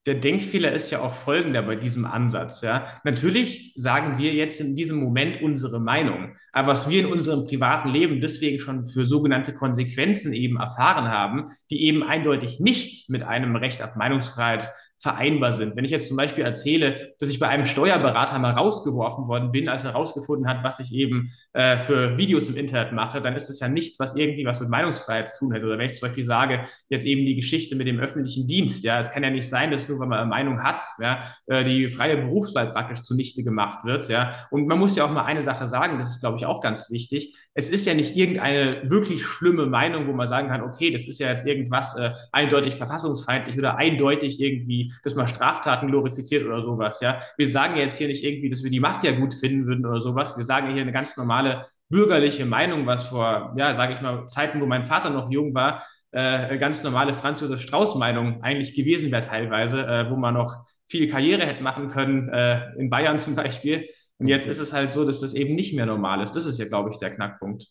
Der 0.06 0.16
Denkfehler 0.16 0.72
ist 0.72 0.92
ja 0.92 1.00
auch 1.02 1.16
folgender 1.16 1.63
bei 1.63 1.75
diesem 1.75 2.06
Ansatz. 2.06 2.62
Ja? 2.62 2.86
Natürlich 3.04 3.74
sagen 3.75 4.19
wir 4.19 4.34
jetzt 4.34 4.62
in 4.62 4.75
diesem 4.75 5.00
Moment 5.00 5.42
unsere 5.42 5.80
Meinung, 5.80 6.36
aber 6.52 6.69
was 6.69 6.90
wir 6.90 7.02
in 7.02 7.12
unserem 7.12 7.48
privaten 7.48 7.90
Leben 7.90 8.22
deswegen 8.22 8.60
schon 8.60 8.84
für 8.84 9.06
sogenannte 9.06 9.54
Konsequenzen 9.54 10.34
eben 10.34 10.57
erfahren 10.57 11.07
haben, 11.07 11.46
die 11.72 11.86
eben 11.86 12.04
eindeutig 12.04 12.60
nicht 12.60 13.10
mit 13.10 13.24
einem 13.24 13.56
Recht 13.56 13.81
auf 13.81 13.96
Meinungsfreiheit 13.96 14.69
vereinbar 14.97 15.53
sind. 15.53 15.75
Wenn 15.75 15.86
ich 15.86 15.92
jetzt 15.92 16.07
zum 16.07 16.18
Beispiel 16.18 16.44
erzähle, 16.44 17.13
dass 17.19 17.30
ich 17.30 17.39
bei 17.39 17.47
einem 17.47 17.65
Steuerberater 17.65 18.39
mal 18.39 18.53
rausgeworfen 18.53 19.27
worden 19.27 19.51
bin, 19.51 19.68
als 19.69 19.83
er 19.83 19.92
herausgefunden 19.92 20.47
hat, 20.47 20.63
was 20.63 20.80
ich 20.80 20.94
eben 20.94 21.31
äh, 21.53 21.77
für 21.77 22.18
Videos 22.18 22.47
im 22.50 22.56
Internet 22.56 22.94
mache, 22.94 23.21
dann 23.21 23.36
ist 23.36 23.47
das 23.47 23.59
ja 23.59 23.68
nichts, 23.68 24.00
was 24.00 24.15
irgendwie 24.15 24.45
was 24.45 24.59
mit 24.59 24.69
Meinungsfreiheit 24.69 25.30
zu 25.30 25.39
tun 25.39 25.53
hat. 25.53 25.63
Oder 25.63 25.77
wenn 25.77 25.88
ich 25.88 26.00
zum 26.00 26.07
Beispiel 26.07 26.24
sage, 26.24 26.62
jetzt 26.89 27.06
eben 27.06 27.25
die 27.25 27.36
Geschichte 27.36 27.75
mit 27.75 27.88
dem 27.88 28.00
öffentlichen 28.00 28.47
Dienst, 28.47 28.83
ja, 28.83 29.00
es 29.00 29.12
kann 29.12 29.24
ja 29.24 29.30
nicht 29.30 29.47
sein, 29.47 29.69
dass 29.69 29.88
nur, 29.89 30.00
weil 30.00 30.07
man 30.07 30.19
eine 30.19 30.30
Meinung 30.30 30.63
hat, 30.63 30.81
ja, 31.00 31.19
äh, 31.48 31.63
die 31.63 31.89
freie 31.89 32.18
Berufswahl 32.18 32.71
praktisch 32.71 33.01
zunichte 33.01 33.44
gemacht 33.44 33.83
wird, 33.83 34.07
ja. 34.07 34.48
Und 34.50 34.68
man 34.68 34.80
muss 34.80 34.95
ja 34.95 35.06
auch 35.06 35.12
mal 35.12 35.25
eine 35.25 35.44
Sache 35.44 35.68
sagen, 35.68 35.98
das 36.00 36.09
ist, 36.09 36.19
glaube 36.21 36.38
ich, 36.38 36.45
auch 36.45 36.62
ganz 36.62 36.89
wichtig. 36.89 37.36
Es 37.53 37.69
ist 37.69 37.86
ja 37.86 37.94
nicht 37.94 38.15
irgendeine 38.15 38.81
wirklich 38.89 39.24
schlimme 39.24 39.65
Meinung, 39.65 40.07
wo 40.07 40.13
man 40.13 40.27
sagen 40.27 40.48
kann, 40.48 40.62
okay, 40.62 40.91
das 40.91 41.06
ist 41.06 41.19
ja 41.19 41.30
jetzt 41.30 41.45
irgendwas 41.45 41.95
äh, 41.98 42.12
eindeutig 42.31 42.75
verfassungsfeindlich 42.75 43.57
oder 43.57 43.77
eindeutig 43.77 44.39
irgendwie 44.39 44.85
dass 45.04 45.16
man 45.16 45.28
Straftaten 45.28 45.88
glorifiziert 45.88 46.46
oder 46.46 46.62
sowas. 46.62 47.00
Ja, 47.02 47.20
wir 47.38 47.48
sagen 47.48 47.78
jetzt 47.78 47.98
hier 47.98 48.08
nicht 48.08 48.24
irgendwie, 48.24 48.50
dass 48.50 48.64
wir 48.64 48.70
die 48.70 48.80
Mafia 48.80 49.12
gut 49.12 49.34
finden 49.34 49.66
würden 49.66 49.86
oder 49.86 50.02
sowas. 50.02 50.38
Wir 50.38 50.44
sagen 50.44 50.72
hier 50.72 50.82
eine 50.82 50.92
ganz 50.92 51.18
normale 51.18 51.66
bürgerliche 51.90 52.46
Meinung, 52.46 52.86
was 52.86 53.08
vor, 53.08 53.54
ja, 53.58 53.74
sage 53.74 53.94
ich 53.94 54.02
mal, 54.02 54.28
Zeiten, 54.28 54.62
wo 54.62 54.66
mein 54.66 54.84
Vater 54.84 55.10
noch 55.10 55.30
jung 55.30 55.54
war, 55.54 55.84
äh, 56.12 56.58
ganz 56.58 56.82
normale 56.82 57.14
Franz 57.14 57.42
Josef 57.42 57.62
Strauß 57.62 57.96
Meinung 57.96 58.42
eigentlich 58.42 58.74
gewesen 58.74 59.12
wäre 59.12 59.26
teilweise, 59.26 59.86
äh, 59.86 60.10
wo 60.10 60.16
man 60.16 60.34
noch 60.34 60.66
viel 60.88 61.08
Karriere 61.10 61.46
hätte 61.46 61.62
machen 61.62 61.90
können, 61.90 62.30
äh, 62.30 62.74
in 62.78 62.90
Bayern 62.90 63.18
zum 63.18 63.36
Beispiel. 63.36 63.88
Und 64.18 64.28
jetzt 64.28 64.48
ist 64.48 64.60
es 64.60 64.72
halt 64.72 64.92
so, 64.92 65.04
dass 65.04 65.20
das 65.20 65.34
eben 65.34 65.56
nicht 65.56 65.76
mehr 65.76 65.86
normal 65.86 66.24
ist. 66.24 66.36
Das 66.36 66.46
ist 66.46 66.58
ja, 66.58 66.66
glaube 66.66 66.90
ich, 66.92 66.98
der 66.98 67.12
Knackpunkt. 67.12 67.68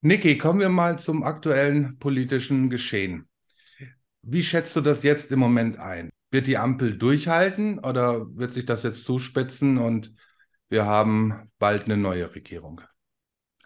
Niki, 0.00 0.36
kommen 0.36 0.60
wir 0.60 0.68
mal 0.68 0.98
zum 0.98 1.22
aktuellen 1.22 1.98
politischen 1.98 2.68
Geschehen. 2.70 3.28
Wie 4.22 4.42
schätzt 4.42 4.76
du 4.76 4.80
das 4.80 5.02
jetzt 5.02 5.32
im 5.32 5.38
Moment 5.38 5.78
ein? 5.78 6.10
Wird 6.30 6.46
die 6.46 6.58
Ampel 6.58 6.98
durchhalten 6.98 7.78
oder 7.78 8.26
wird 8.36 8.52
sich 8.52 8.66
das 8.66 8.82
jetzt 8.82 9.04
zuspitzen 9.04 9.78
und 9.78 10.12
wir 10.68 10.84
haben 10.84 11.50
bald 11.58 11.84
eine 11.84 11.96
neue 11.96 12.34
Regierung? 12.34 12.82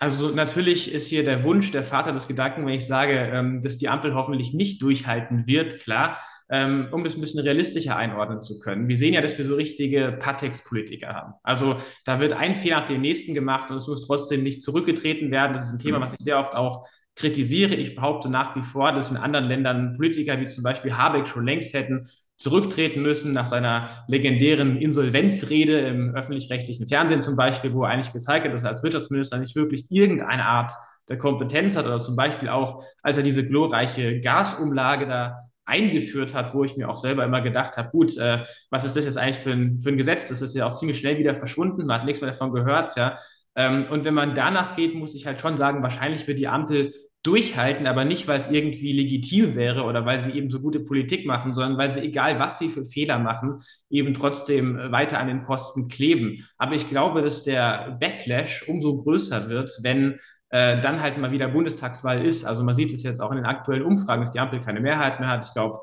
Also 0.03 0.31
natürlich 0.31 0.93
ist 0.93 1.07
hier 1.07 1.25
der 1.25 1.45
Wunsch, 1.45 1.71
der 1.71 1.85
Vater 1.85 2.13
des 2.13 2.27
Gedanken, 2.27 2.67
wenn 2.67 2.75
ich 2.75 2.87
sage, 2.87 3.13
ähm, 3.13 3.61
dass 3.61 3.77
die 3.77 3.89
Ampel 3.89 4.15
hoffentlich 4.15 4.53
nicht 4.53 4.83
durchhalten 4.83 5.47
wird, 5.47 5.79
klar, 5.79 6.19
ähm, 6.51 6.89
um 6.91 7.05
das 7.05 7.15
ein 7.15 7.21
bisschen 7.21 7.41
realistischer 7.41 7.97
einordnen 7.97 8.43
zu 8.43 8.59
können. 8.59 8.89
Wir 8.89 8.97
sehen 8.97 9.15
ja, 9.15 9.21
dass 9.21 9.39
wir 9.39 9.45
so 9.45 9.55
richtige 9.55 10.17
Patex-Politiker 10.19 11.15
haben. 11.15 11.35
Also 11.45 11.77
da 12.05 12.19
wird 12.19 12.33
ein 12.33 12.57
Fehler 12.57 12.81
nach 12.81 12.87
dem 12.87 13.01
nächsten 13.01 13.33
gemacht 13.33 13.71
und 13.71 13.77
es 13.77 13.87
muss 13.87 14.05
trotzdem 14.05 14.43
nicht 14.43 14.63
zurückgetreten 14.63 15.31
werden. 15.31 15.53
Das 15.53 15.67
ist 15.67 15.73
ein 15.73 15.79
Thema, 15.79 15.99
mhm. 15.99 16.03
was 16.03 16.15
ich 16.15 16.21
sehr 16.21 16.41
oft 16.41 16.55
auch 16.55 16.89
kritisiere. 17.15 17.77
Ich 17.77 17.95
behaupte 17.95 18.29
nach 18.29 18.57
wie 18.57 18.63
vor, 18.63 18.93
dass 18.93 19.13
in 19.13 19.17
anderen 19.17 19.45
Ländern 19.45 19.95
Politiker 19.97 20.41
wie 20.41 20.47
zum 20.47 20.65
Beispiel 20.65 20.97
Habeck 20.97 21.29
schon 21.29 21.47
längst 21.47 21.75
hätten 21.75 22.09
zurücktreten 22.37 23.03
müssen 23.03 23.33
nach 23.33 23.47
seiner 23.47 24.05
legendären 24.09 24.77
Insolvenzrede 24.77 25.79
im 25.81 26.15
öffentlich-rechtlichen 26.15 26.89
Fernsehen 26.89 27.23
zum 27.23 27.37
Beispiel, 27.37 27.73
wo 27.73 27.85
er 27.85 27.91
eigentlich 27.91 28.13
gezeigt 28.13 28.47
hat, 28.47 28.53
dass 28.53 28.65
er 28.65 28.71
als 28.71 28.83
Wirtschaftsminister 28.83 29.39
nicht 29.39 29.55
wirklich 29.55 29.87
irgendeine 29.91 30.45
Art 30.47 30.73
der 31.09 31.19
Kompetenz 31.19 31.77
hat 31.77 31.87
oder 31.87 32.01
zum 32.01 32.17
Beispiel 32.17 32.49
auch, 32.49 32.85
als 33.03 33.17
er 33.17 33.23
diese 33.23 33.47
glorreiche 33.47 34.21
Gasumlage 34.21 35.07
da 35.07 35.39
eingeführt 35.65 36.35
hat, 36.35 36.55
wo 36.55 36.65
ich 36.65 36.77
mir 36.77 36.89
auch 36.89 36.97
selber 36.97 37.25
immer 37.25 37.41
gedacht 37.41 37.77
habe, 37.77 37.91
gut, 37.91 38.17
äh, 38.17 38.45
was 38.71 38.85
ist 38.85 38.97
das 38.97 39.05
jetzt 39.05 39.19
eigentlich 39.19 39.39
für 39.39 39.53
ein, 39.53 39.79
für 39.79 39.91
ein 39.91 39.97
Gesetz? 39.97 40.29
Das 40.29 40.43
ist 40.43 40.55
ja 40.55 40.67
auch 40.67 40.77
ziemlich 40.77 40.99
schnell 40.99 41.19
wieder 41.19 41.35
verschwunden, 41.35 41.87
man 41.87 42.01
hat 42.01 42.05
nichts 42.05 42.21
mehr 42.21 42.31
davon 42.31 42.53
gehört, 42.53 42.97
ja. 42.97 43.17
Ähm, 43.55 43.85
und 43.91 44.05
wenn 44.05 44.15
man 44.15 44.35
danach 44.35 44.75
geht, 44.75 44.95
muss 44.95 45.15
ich 45.15 45.27
halt 45.27 45.41
schon 45.41 45.57
sagen, 45.57 45.83
wahrscheinlich 45.83 46.27
wird 46.27 46.39
die 46.39 46.49
Ampel 46.49 46.93
durchhalten, 47.23 47.87
aber 47.87 48.05
nicht, 48.05 48.27
weil 48.27 48.39
es 48.39 48.51
irgendwie 48.51 48.93
legitim 48.93 49.55
wäre 49.55 49.85
oder 49.85 50.05
weil 50.05 50.19
sie 50.19 50.33
eben 50.33 50.51
so 50.51 50.59
gute 50.61 50.81
Politik 50.81 51.25
machen, 51.25 51.53
sondern 51.53 51.79
weil 51.79 51.93
sie, 51.93 52.01
egal 52.01 52.41
was 52.41 52.59
sie 52.59 52.69
für 52.69 52.85
Fehler 52.85 53.19
machen, 53.19 53.59
eben 53.91 54.13
trotzdem 54.13 54.77
weiter 54.91 55.21
an 55.21 55.29
den 55.29 55.45
Posten 55.45 55.89
kleben. 55.89 56.47
Aber 56.59 56.75
ich 56.75 56.89
glaube, 56.89 57.23
dass 57.23 57.45
der 57.45 57.97
Backlash 58.01 58.69
umso 58.69 58.97
größer 58.97 59.49
wird, 59.49 59.71
wenn 59.83 60.17
äh, 60.51 60.81
dann 60.81 61.01
halt 61.01 61.17
mal 61.19 61.31
wieder 61.33 61.49
Bundestagswahl 61.49 62.25
ist. 62.25 62.45
Also 62.45 62.65
man 62.65 62.75
sieht 62.75 62.93
es 62.93 63.03
jetzt 63.05 63.21
auch 63.21 63.31
in 63.31 63.39
den 63.39 63.47
aktuellen 63.47 63.85
Umfragen, 63.85 64.23
dass 64.23 64.33
die 64.33 64.41
Ampel 64.41 64.61
keine 64.61 64.81
Mehrheit 64.81 65.21
mehr 65.21 65.29
hat. 65.29 65.47
Ich 65.47 65.53
glaube, 65.53 65.81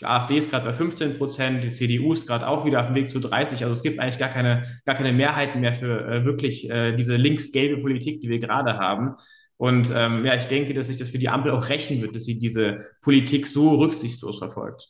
die 0.00 0.06
AfD 0.06 0.36
ist 0.36 0.50
gerade 0.50 0.64
bei 0.64 0.72
15 0.72 1.18
Prozent, 1.18 1.64
die 1.64 1.70
CDU 1.70 2.12
ist 2.12 2.26
gerade 2.26 2.46
auch 2.46 2.64
wieder 2.64 2.80
auf 2.80 2.86
dem 2.86 2.94
Weg 2.94 3.10
zu 3.10 3.18
30. 3.18 3.62
Also 3.62 3.72
es 3.72 3.82
gibt 3.82 3.98
eigentlich 3.98 4.18
gar 4.18 4.28
keine, 4.28 4.62
gar 4.86 4.94
keine 4.94 5.12
Mehrheiten 5.12 5.60
mehr 5.60 5.74
für 5.74 6.06
äh, 6.06 6.24
wirklich 6.24 6.70
äh, 6.70 6.94
diese 6.94 7.16
links-gelbe 7.16 7.80
Politik, 7.82 8.20
die 8.20 8.28
wir 8.28 8.38
gerade 8.38 8.78
haben. 8.78 9.14
Und 9.58 9.92
ähm, 9.94 10.24
ja, 10.24 10.36
ich 10.36 10.46
denke, 10.46 10.72
dass 10.72 10.86
sich 10.86 10.96
das 10.96 11.10
für 11.10 11.18
die 11.18 11.28
Ampel 11.28 11.50
auch 11.50 11.68
rächen 11.68 12.00
wird, 12.00 12.14
dass 12.14 12.24
sie 12.24 12.38
diese 12.38 12.86
Politik 13.02 13.46
so 13.46 13.74
rücksichtslos 13.74 14.38
verfolgt. 14.38 14.88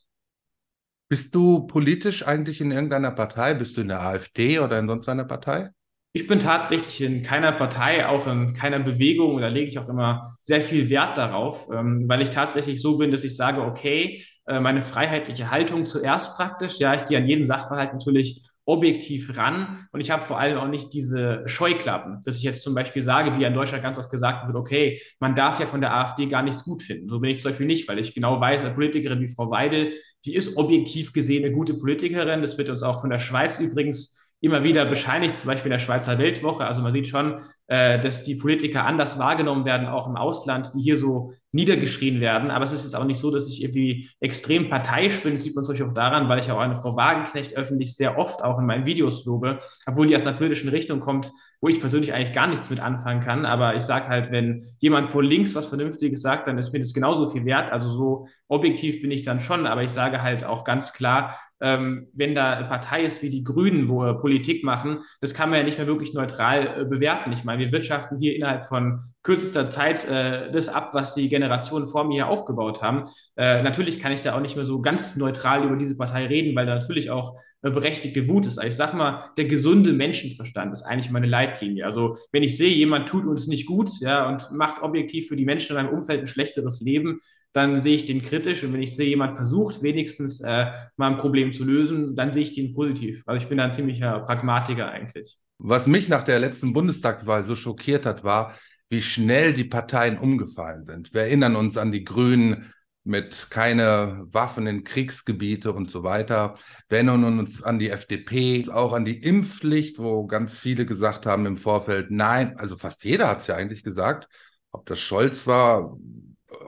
Bist 1.10 1.34
du 1.34 1.66
politisch 1.66 2.26
eigentlich 2.26 2.60
in 2.60 2.70
irgendeiner 2.70 3.10
Partei? 3.10 3.54
Bist 3.54 3.76
du 3.76 3.80
in 3.80 3.88
der 3.88 4.02
AfD 4.02 4.58
oder 4.58 4.78
in 4.78 4.86
sonst 4.86 5.08
einer 5.08 5.24
Partei? 5.24 5.70
Ich 6.12 6.26
bin 6.26 6.38
tatsächlich 6.38 7.00
in 7.00 7.22
keiner 7.22 7.52
Partei, 7.52 8.06
auch 8.06 8.26
in 8.26 8.52
keiner 8.52 8.78
Bewegung. 8.78 9.40
Da 9.40 9.48
lege 9.48 9.68
ich 9.68 9.78
auch 9.78 9.88
immer 9.88 10.36
sehr 10.42 10.60
viel 10.60 10.90
Wert 10.90 11.16
darauf, 11.16 11.68
ähm, 11.72 12.04
weil 12.06 12.20
ich 12.20 12.30
tatsächlich 12.30 12.82
so 12.82 12.98
bin, 12.98 13.10
dass 13.10 13.24
ich 13.24 13.36
sage, 13.36 13.62
okay, 13.62 14.22
äh, 14.46 14.60
meine 14.60 14.82
freiheitliche 14.82 15.50
Haltung 15.50 15.86
zuerst 15.86 16.34
praktisch. 16.34 16.78
Ja, 16.78 16.94
ich 16.94 17.06
gehe 17.06 17.18
an 17.18 17.26
jeden 17.26 17.46
Sachverhalt 17.46 17.94
natürlich 17.94 18.47
objektiv 18.68 19.38
ran 19.38 19.88
und 19.92 20.00
ich 20.00 20.10
habe 20.10 20.22
vor 20.22 20.38
allem 20.38 20.58
auch 20.58 20.68
nicht 20.68 20.92
diese 20.92 21.42
Scheuklappen, 21.46 22.20
dass 22.24 22.36
ich 22.36 22.42
jetzt 22.42 22.62
zum 22.62 22.74
Beispiel 22.74 23.00
sage, 23.00 23.38
wie 23.38 23.44
in 23.44 23.54
Deutschland 23.54 23.82
ganz 23.82 23.96
oft 23.96 24.10
gesagt 24.10 24.46
wird, 24.46 24.56
okay, 24.56 25.00
man 25.20 25.34
darf 25.34 25.58
ja 25.58 25.64
von 25.64 25.80
der 25.80 25.96
AfD 25.96 26.26
gar 26.26 26.42
nichts 26.42 26.64
gut 26.64 26.82
finden. 26.82 27.08
So 27.08 27.18
bin 27.18 27.30
ich 27.30 27.40
zum 27.40 27.50
Beispiel 27.50 27.66
nicht, 27.66 27.88
weil 27.88 27.98
ich 27.98 28.12
genau 28.12 28.38
weiß, 28.38 28.64
eine 28.64 28.74
Politikerin 28.74 29.20
wie 29.20 29.28
Frau 29.28 29.50
Weidel, 29.50 29.94
die 30.26 30.34
ist 30.34 30.56
objektiv 30.58 31.14
gesehen 31.14 31.44
eine 31.44 31.54
gute 31.54 31.74
Politikerin. 31.74 32.42
Das 32.42 32.58
wird 32.58 32.68
uns 32.68 32.82
auch 32.82 33.00
von 33.00 33.08
der 33.08 33.20
Schweiz 33.20 33.58
übrigens 33.58 34.17
immer 34.40 34.62
wieder 34.62 34.84
bescheinigt, 34.84 35.36
zum 35.36 35.48
Beispiel 35.48 35.70
in 35.70 35.78
der 35.78 35.84
Schweizer 35.84 36.18
Weltwoche. 36.18 36.64
Also 36.64 36.80
man 36.80 36.92
sieht 36.92 37.08
schon, 37.08 37.40
äh, 37.66 37.98
dass 38.00 38.22
die 38.22 38.36
Politiker 38.36 38.86
anders 38.86 39.18
wahrgenommen 39.18 39.64
werden, 39.64 39.88
auch 39.88 40.06
im 40.06 40.16
Ausland, 40.16 40.70
die 40.74 40.80
hier 40.80 40.96
so 40.96 41.32
niedergeschrien 41.50 42.20
werden. 42.20 42.50
Aber 42.50 42.64
es 42.64 42.72
ist 42.72 42.84
jetzt 42.84 42.94
auch 42.94 43.04
nicht 43.04 43.18
so, 43.18 43.32
dass 43.32 43.48
ich 43.48 43.62
irgendwie 43.62 44.08
extrem 44.20 44.68
parteiisch 44.68 45.22
bin. 45.22 45.32
Das 45.32 45.42
sieht 45.42 45.56
man 45.56 45.66
Beispiel 45.66 45.86
auch 45.88 45.94
daran, 45.94 46.28
weil 46.28 46.38
ich 46.38 46.50
auch 46.52 46.60
eine 46.60 46.76
Frau 46.76 46.94
Wagenknecht 46.96 47.56
öffentlich 47.56 47.96
sehr 47.96 48.16
oft 48.16 48.44
auch 48.44 48.58
in 48.58 48.66
meinen 48.66 48.86
Videos 48.86 49.24
lobe, 49.24 49.58
obwohl 49.86 50.06
die 50.06 50.14
aus 50.14 50.22
einer 50.22 50.36
politischen 50.36 50.68
Richtung 50.68 51.00
kommt, 51.00 51.32
wo 51.60 51.68
ich 51.68 51.80
persönlich 51.80 52.14
eigentlich 52.14 52.32
gar 52.32 52.46
nichts 52.46 52.70
mit 52.70 52.80
anfangen 52.80 53.20
kann. 53.20 53.44
Aber 53.44 53.74
ich 53.74 53.82
sage 53.82 54.06
halt, 54.06 54.30
wenn 54.30 54.62
jemand 54.78 55.08
vor 55.08 55.24
links 55.24 55.54
was 55.56 55.66
Vernünftiges 55.66 56.22
sagt, 56.22 56.46
dann 56.46 56.58
ist 56.58 56.72
mir 56.72 56.78
das 56.78 56.94
genauso 56.94 57.28
viel 57.28 57.44
wert. 57.44 57.72
Also 57.72 57.90
so 57.90 58.26
objektiv 58.46 59.02
bin 59.02 59.10
ich 59.10 59.22
dann 59.22 59.40
schon, 59.40 59.66
aber 59.66 59.82
ich 59.82 59.90
sage 59.90 60.22
halt 60.22 60.44
auch 60.44 60.62
ganz 60.62 60.92
klar, 60.92 61.36
ähm, 61.60 62.08
wenn 62.12 62.34
da 62.34 62.54
eine 62.54 62.68
Partei 62.68 63.02
ist 63.02 63.22
wie 63.22 63.30
die 63.30 63.42
Grünen, 63.42 63.88
wo 63.88 64.12
Politik 64.14 64.64
machen, 64.64 65.00
das 65.20 65.34
kann 65.34 65.50
man 65.50 65.58
ja 65.58 65.64
nicht 65.64 65.78
mehr 65.78 65.86
wirklich 65.86 66.14
neutral 66.14 66.82
äh, 66.82 66.84
bewerten. 66.84 67.32
Ich 67.32 67.44
meine, 67.44 67.64
wir 67.64 67.72
wirtschaften 67.72 68.16
hier 68.16 68.36
innerhalb 68.36 68.66
von 68.66 69.00
kürzester 69.22 69.66
Zeit 69.66 70.08
äh, 70.08 70.50
das 70.50 70.68
ab, 70.68 70.90
was 70.94 71.14
die 71.14 71.28
Generationen 71.28 71.86
vor 71.86 72.04
mir 72.04 72.14
hier 72.14 72.28
aufgebaut 72.28 72.80
haben. 72.80 73.02
Äh, 73.36 73.62
natürlich 73.62 74.00
kann 74.00 74.12
ich 74.12 74.22
da 74.22 74.34
auch 74.34 74.40
nicht 74.40 74.56
mehr 74.56 74.64
so 74.64 74.80
ganz 74.80 75.16
neutral 75.16 75.64
über 75.64 75.76
diese 75.76 75.96
Partei 75.96 76.26
reden, 76.26 76.56
weil 76.56 76.66
da 76.66 76.76
natürlich 76.76 77.10
auch 77.10 77.36
eine 77.60 77.72
berechtigte 77.72 78.28
Wut 78.28 78.46
ist. 78.46 78.58
Also 78.58 78.68
ich 78.68 78.76
sag 78.76 78.94
mal, 78.94 79.24
der 79.36 79.46
gesunde 79.46 79.92
Menschenverstand 79.92 80.72
ist 80.72 80.82
eigentlich 80.82 81.10
meine 81.10 81.26
Leitlinie. 81.26 81.84
Also 81.84 82.16
wenn 82.30 82.42
ich 82.42 82.56
sehe, 82.56 82.72
jemand 82.72 83.08
tut 83.08 83.26
uns 83.26 83.48
nicht 83.48 83.66
gut, 83.66 83.90
ja, 84.00 84.28
und 84.28 84.50
macht 84.52 84.80
objektiv 84.82 85.28
für 85.28 85.36
die 85.36 85.44
Menschen 85.44 85.76
in 85.76 85.82
meinem 85.82 85.94
Umfeld 85.94 86.20
ein 86.20 86.26
schlechteres 86.26 86.80
Leben, 86.80 87.18
dann 87.52 87.80
sehe 87.80 87.94
ich 87.94 88.04
den 88.04 88.22
kritisch. 88.22 88.62
Und 88.64 88.72
wenn 88.72 88.82
ich 88.82 88.94
sehe, 88.94 89.08
jemand 89.08 89.36
versucht, 89.36 89.82
wenigstens 89.82 90.40
äh, 90.40 90.70
mal 90.96 91.12
ein 91.12 91.16
Problem 91.16 91.52
zu 91.52 91.64
lösen, 91.64 92.14
dann 92.14 92.32
sehe 92.32 92.42
ich 92.42 92.54
den 92.54 92.74
positiv. 92.74 93.22
Also 93.26 93.42
ich 93.42 93.48
bin 93.48 93.58
da 93.58 93.64
ein 93.64 93.72
ziemlicher 93.72 94.20
Pragmatiker 94.20 94.88
eigentlich. 94.88 95.38
Was 95.58 95.86
mich 95.86 96.08
nach 96.08 96.22
der 96.22 96.38
letzten 96.38 96.72
Bundestagswahl 96.72 97.44
so 97.44 97.56
schockiert 97.56 98.06
hat, 98.06 98.22
war, 98.22 98.54
wie 98.90 99.02
schnell 99.02 99.52
die 99.52 99.64
Parteien 99.64 100.18
umgefallen 100.18 100.84
sind. 100.84 101.12
Wir 101.12 101.22
erinnern 101.22 101.56
uns 101.56 101.76
an 101.76 101.92
die 101.92 102.04
Grünen 102.04 102.72
mit 103.04 103.48
keine 103.50 104.26
Waffen 104.30 104.66
in 104.66 104.84
Kriegsgebiete 104.84 105.72
und 105.72 105.90
so 105.90 106.04
weiter. 106.04 106.54
Wir 106.88 106.98
erinnern 106.98 107.38
uns 107.38 107.62
an 107.62 107.78
die 107.78 107.90
FDP, 107.90 108.68
auch 108.70 108.92
an 108.92 109.04
die 109.04 109.18
Impfpflicht, 109.18 109.98
wo 109.98 110.26
ganz 110.26 110.56
viele 110.56 110.84
gesagt 110.84 111.24
haben 111.24 111.46
im 111.46 111.56
Vorfeld, 111.56 112.10
nein, 112.10 112.56
also 112.58 112.76
fast 112.76 113.04
jeder 113.04 113.28
hat 113.28 113.40
es 113.40 113.46
ja 113.46 113.56
eigentlich 113.56 113.82
gesagt, 113.82 114.28
ob 114.72 114.84
das 114.86 115.00
Scholz 115.00 115.46
war, 115.46 115.96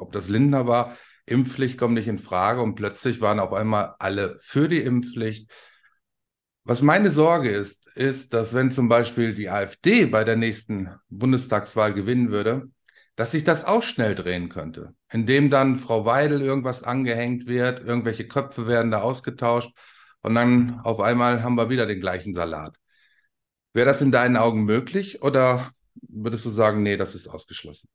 ob 0.01 0.13
das 0.13 0.29
Lindner 0.29 0.67
war, 0.67 0.97
Impfpflicht 1.27 1.79
kommt 1.79 1.95
nicht 1.95 2.09
in 2.09 2.19
Frage 2.19 2.61
und 2.61 2.75
plötzlich 2.75 3.21
waren 3.21 3.41
auf 3.41 3.53
einmal 3.53 3.95
alle 3.99 4.37
für 4.41 4.69
die 4.69 4.81
Impfpflicht. 4.81 5.51
Was 6.65 6.83
meine 6.83 7.11
Sorge 7.13 7.51
ist, 7.51 7.87
ist, 7.97 8.35
dass 8.35 8.55
wenn 8.55 8.71
zum 8.71 8.89
Beispiel 8.89 9.35
die 9.35 9.49
AfD 9.49 10.07
bei 10.07 10.25
der 10.25 10.37
nächsten 10.37 10.91
Bundestagswahl 11.09 11.95
gewinnen 11.95 12.31
würde, 12.31 12.69
dass 13.17 13.33
sich 13.33 13.45
das 13.45 13.65
auch 13.65 13.83
schnell 13.83 14.15
drehen 14.15 14.49
könnte, 14.49 14.95
indem 15.11 15.51
dann 15.51 15.77
Frau 15.77 16.05
Weidel 16.05 16.43
irgendwas 16.43 16.83
angehängt 16.83 17.47
wird, 17.47 17.81
irgendwelche 17.85 18.27
Köpfe 18.27 18.67
werden 18.67 18.91
da 18.91 19.01
ausgetauscht 19.01 19.77
und 20.23 20.35
dann 20.35 20.81
auf 20.81 21.01
einmal 21.01 21.43
haben 21.43 21.57
wir 21.57 21.71
wieder 21.71 21.87
den 21.87 22.01
gleichen 22.01 22.35
Salat. 22.35 22.77
Wäre 23.73 23.87
das 23.87 24.01
in 24.01 24.11
deinen 24.11 24.37
Augen 24.37 24.65
möglich 24.65 25.23
oder 25.23 25.71
würdest 26.03 26.45
du 26.45 26.51
sagen, 26.51 26.83
nee, 26.83 26.97
das 26.97 27.15
ist 27.15 27.29
ausgeschlossen? 27.29 27.89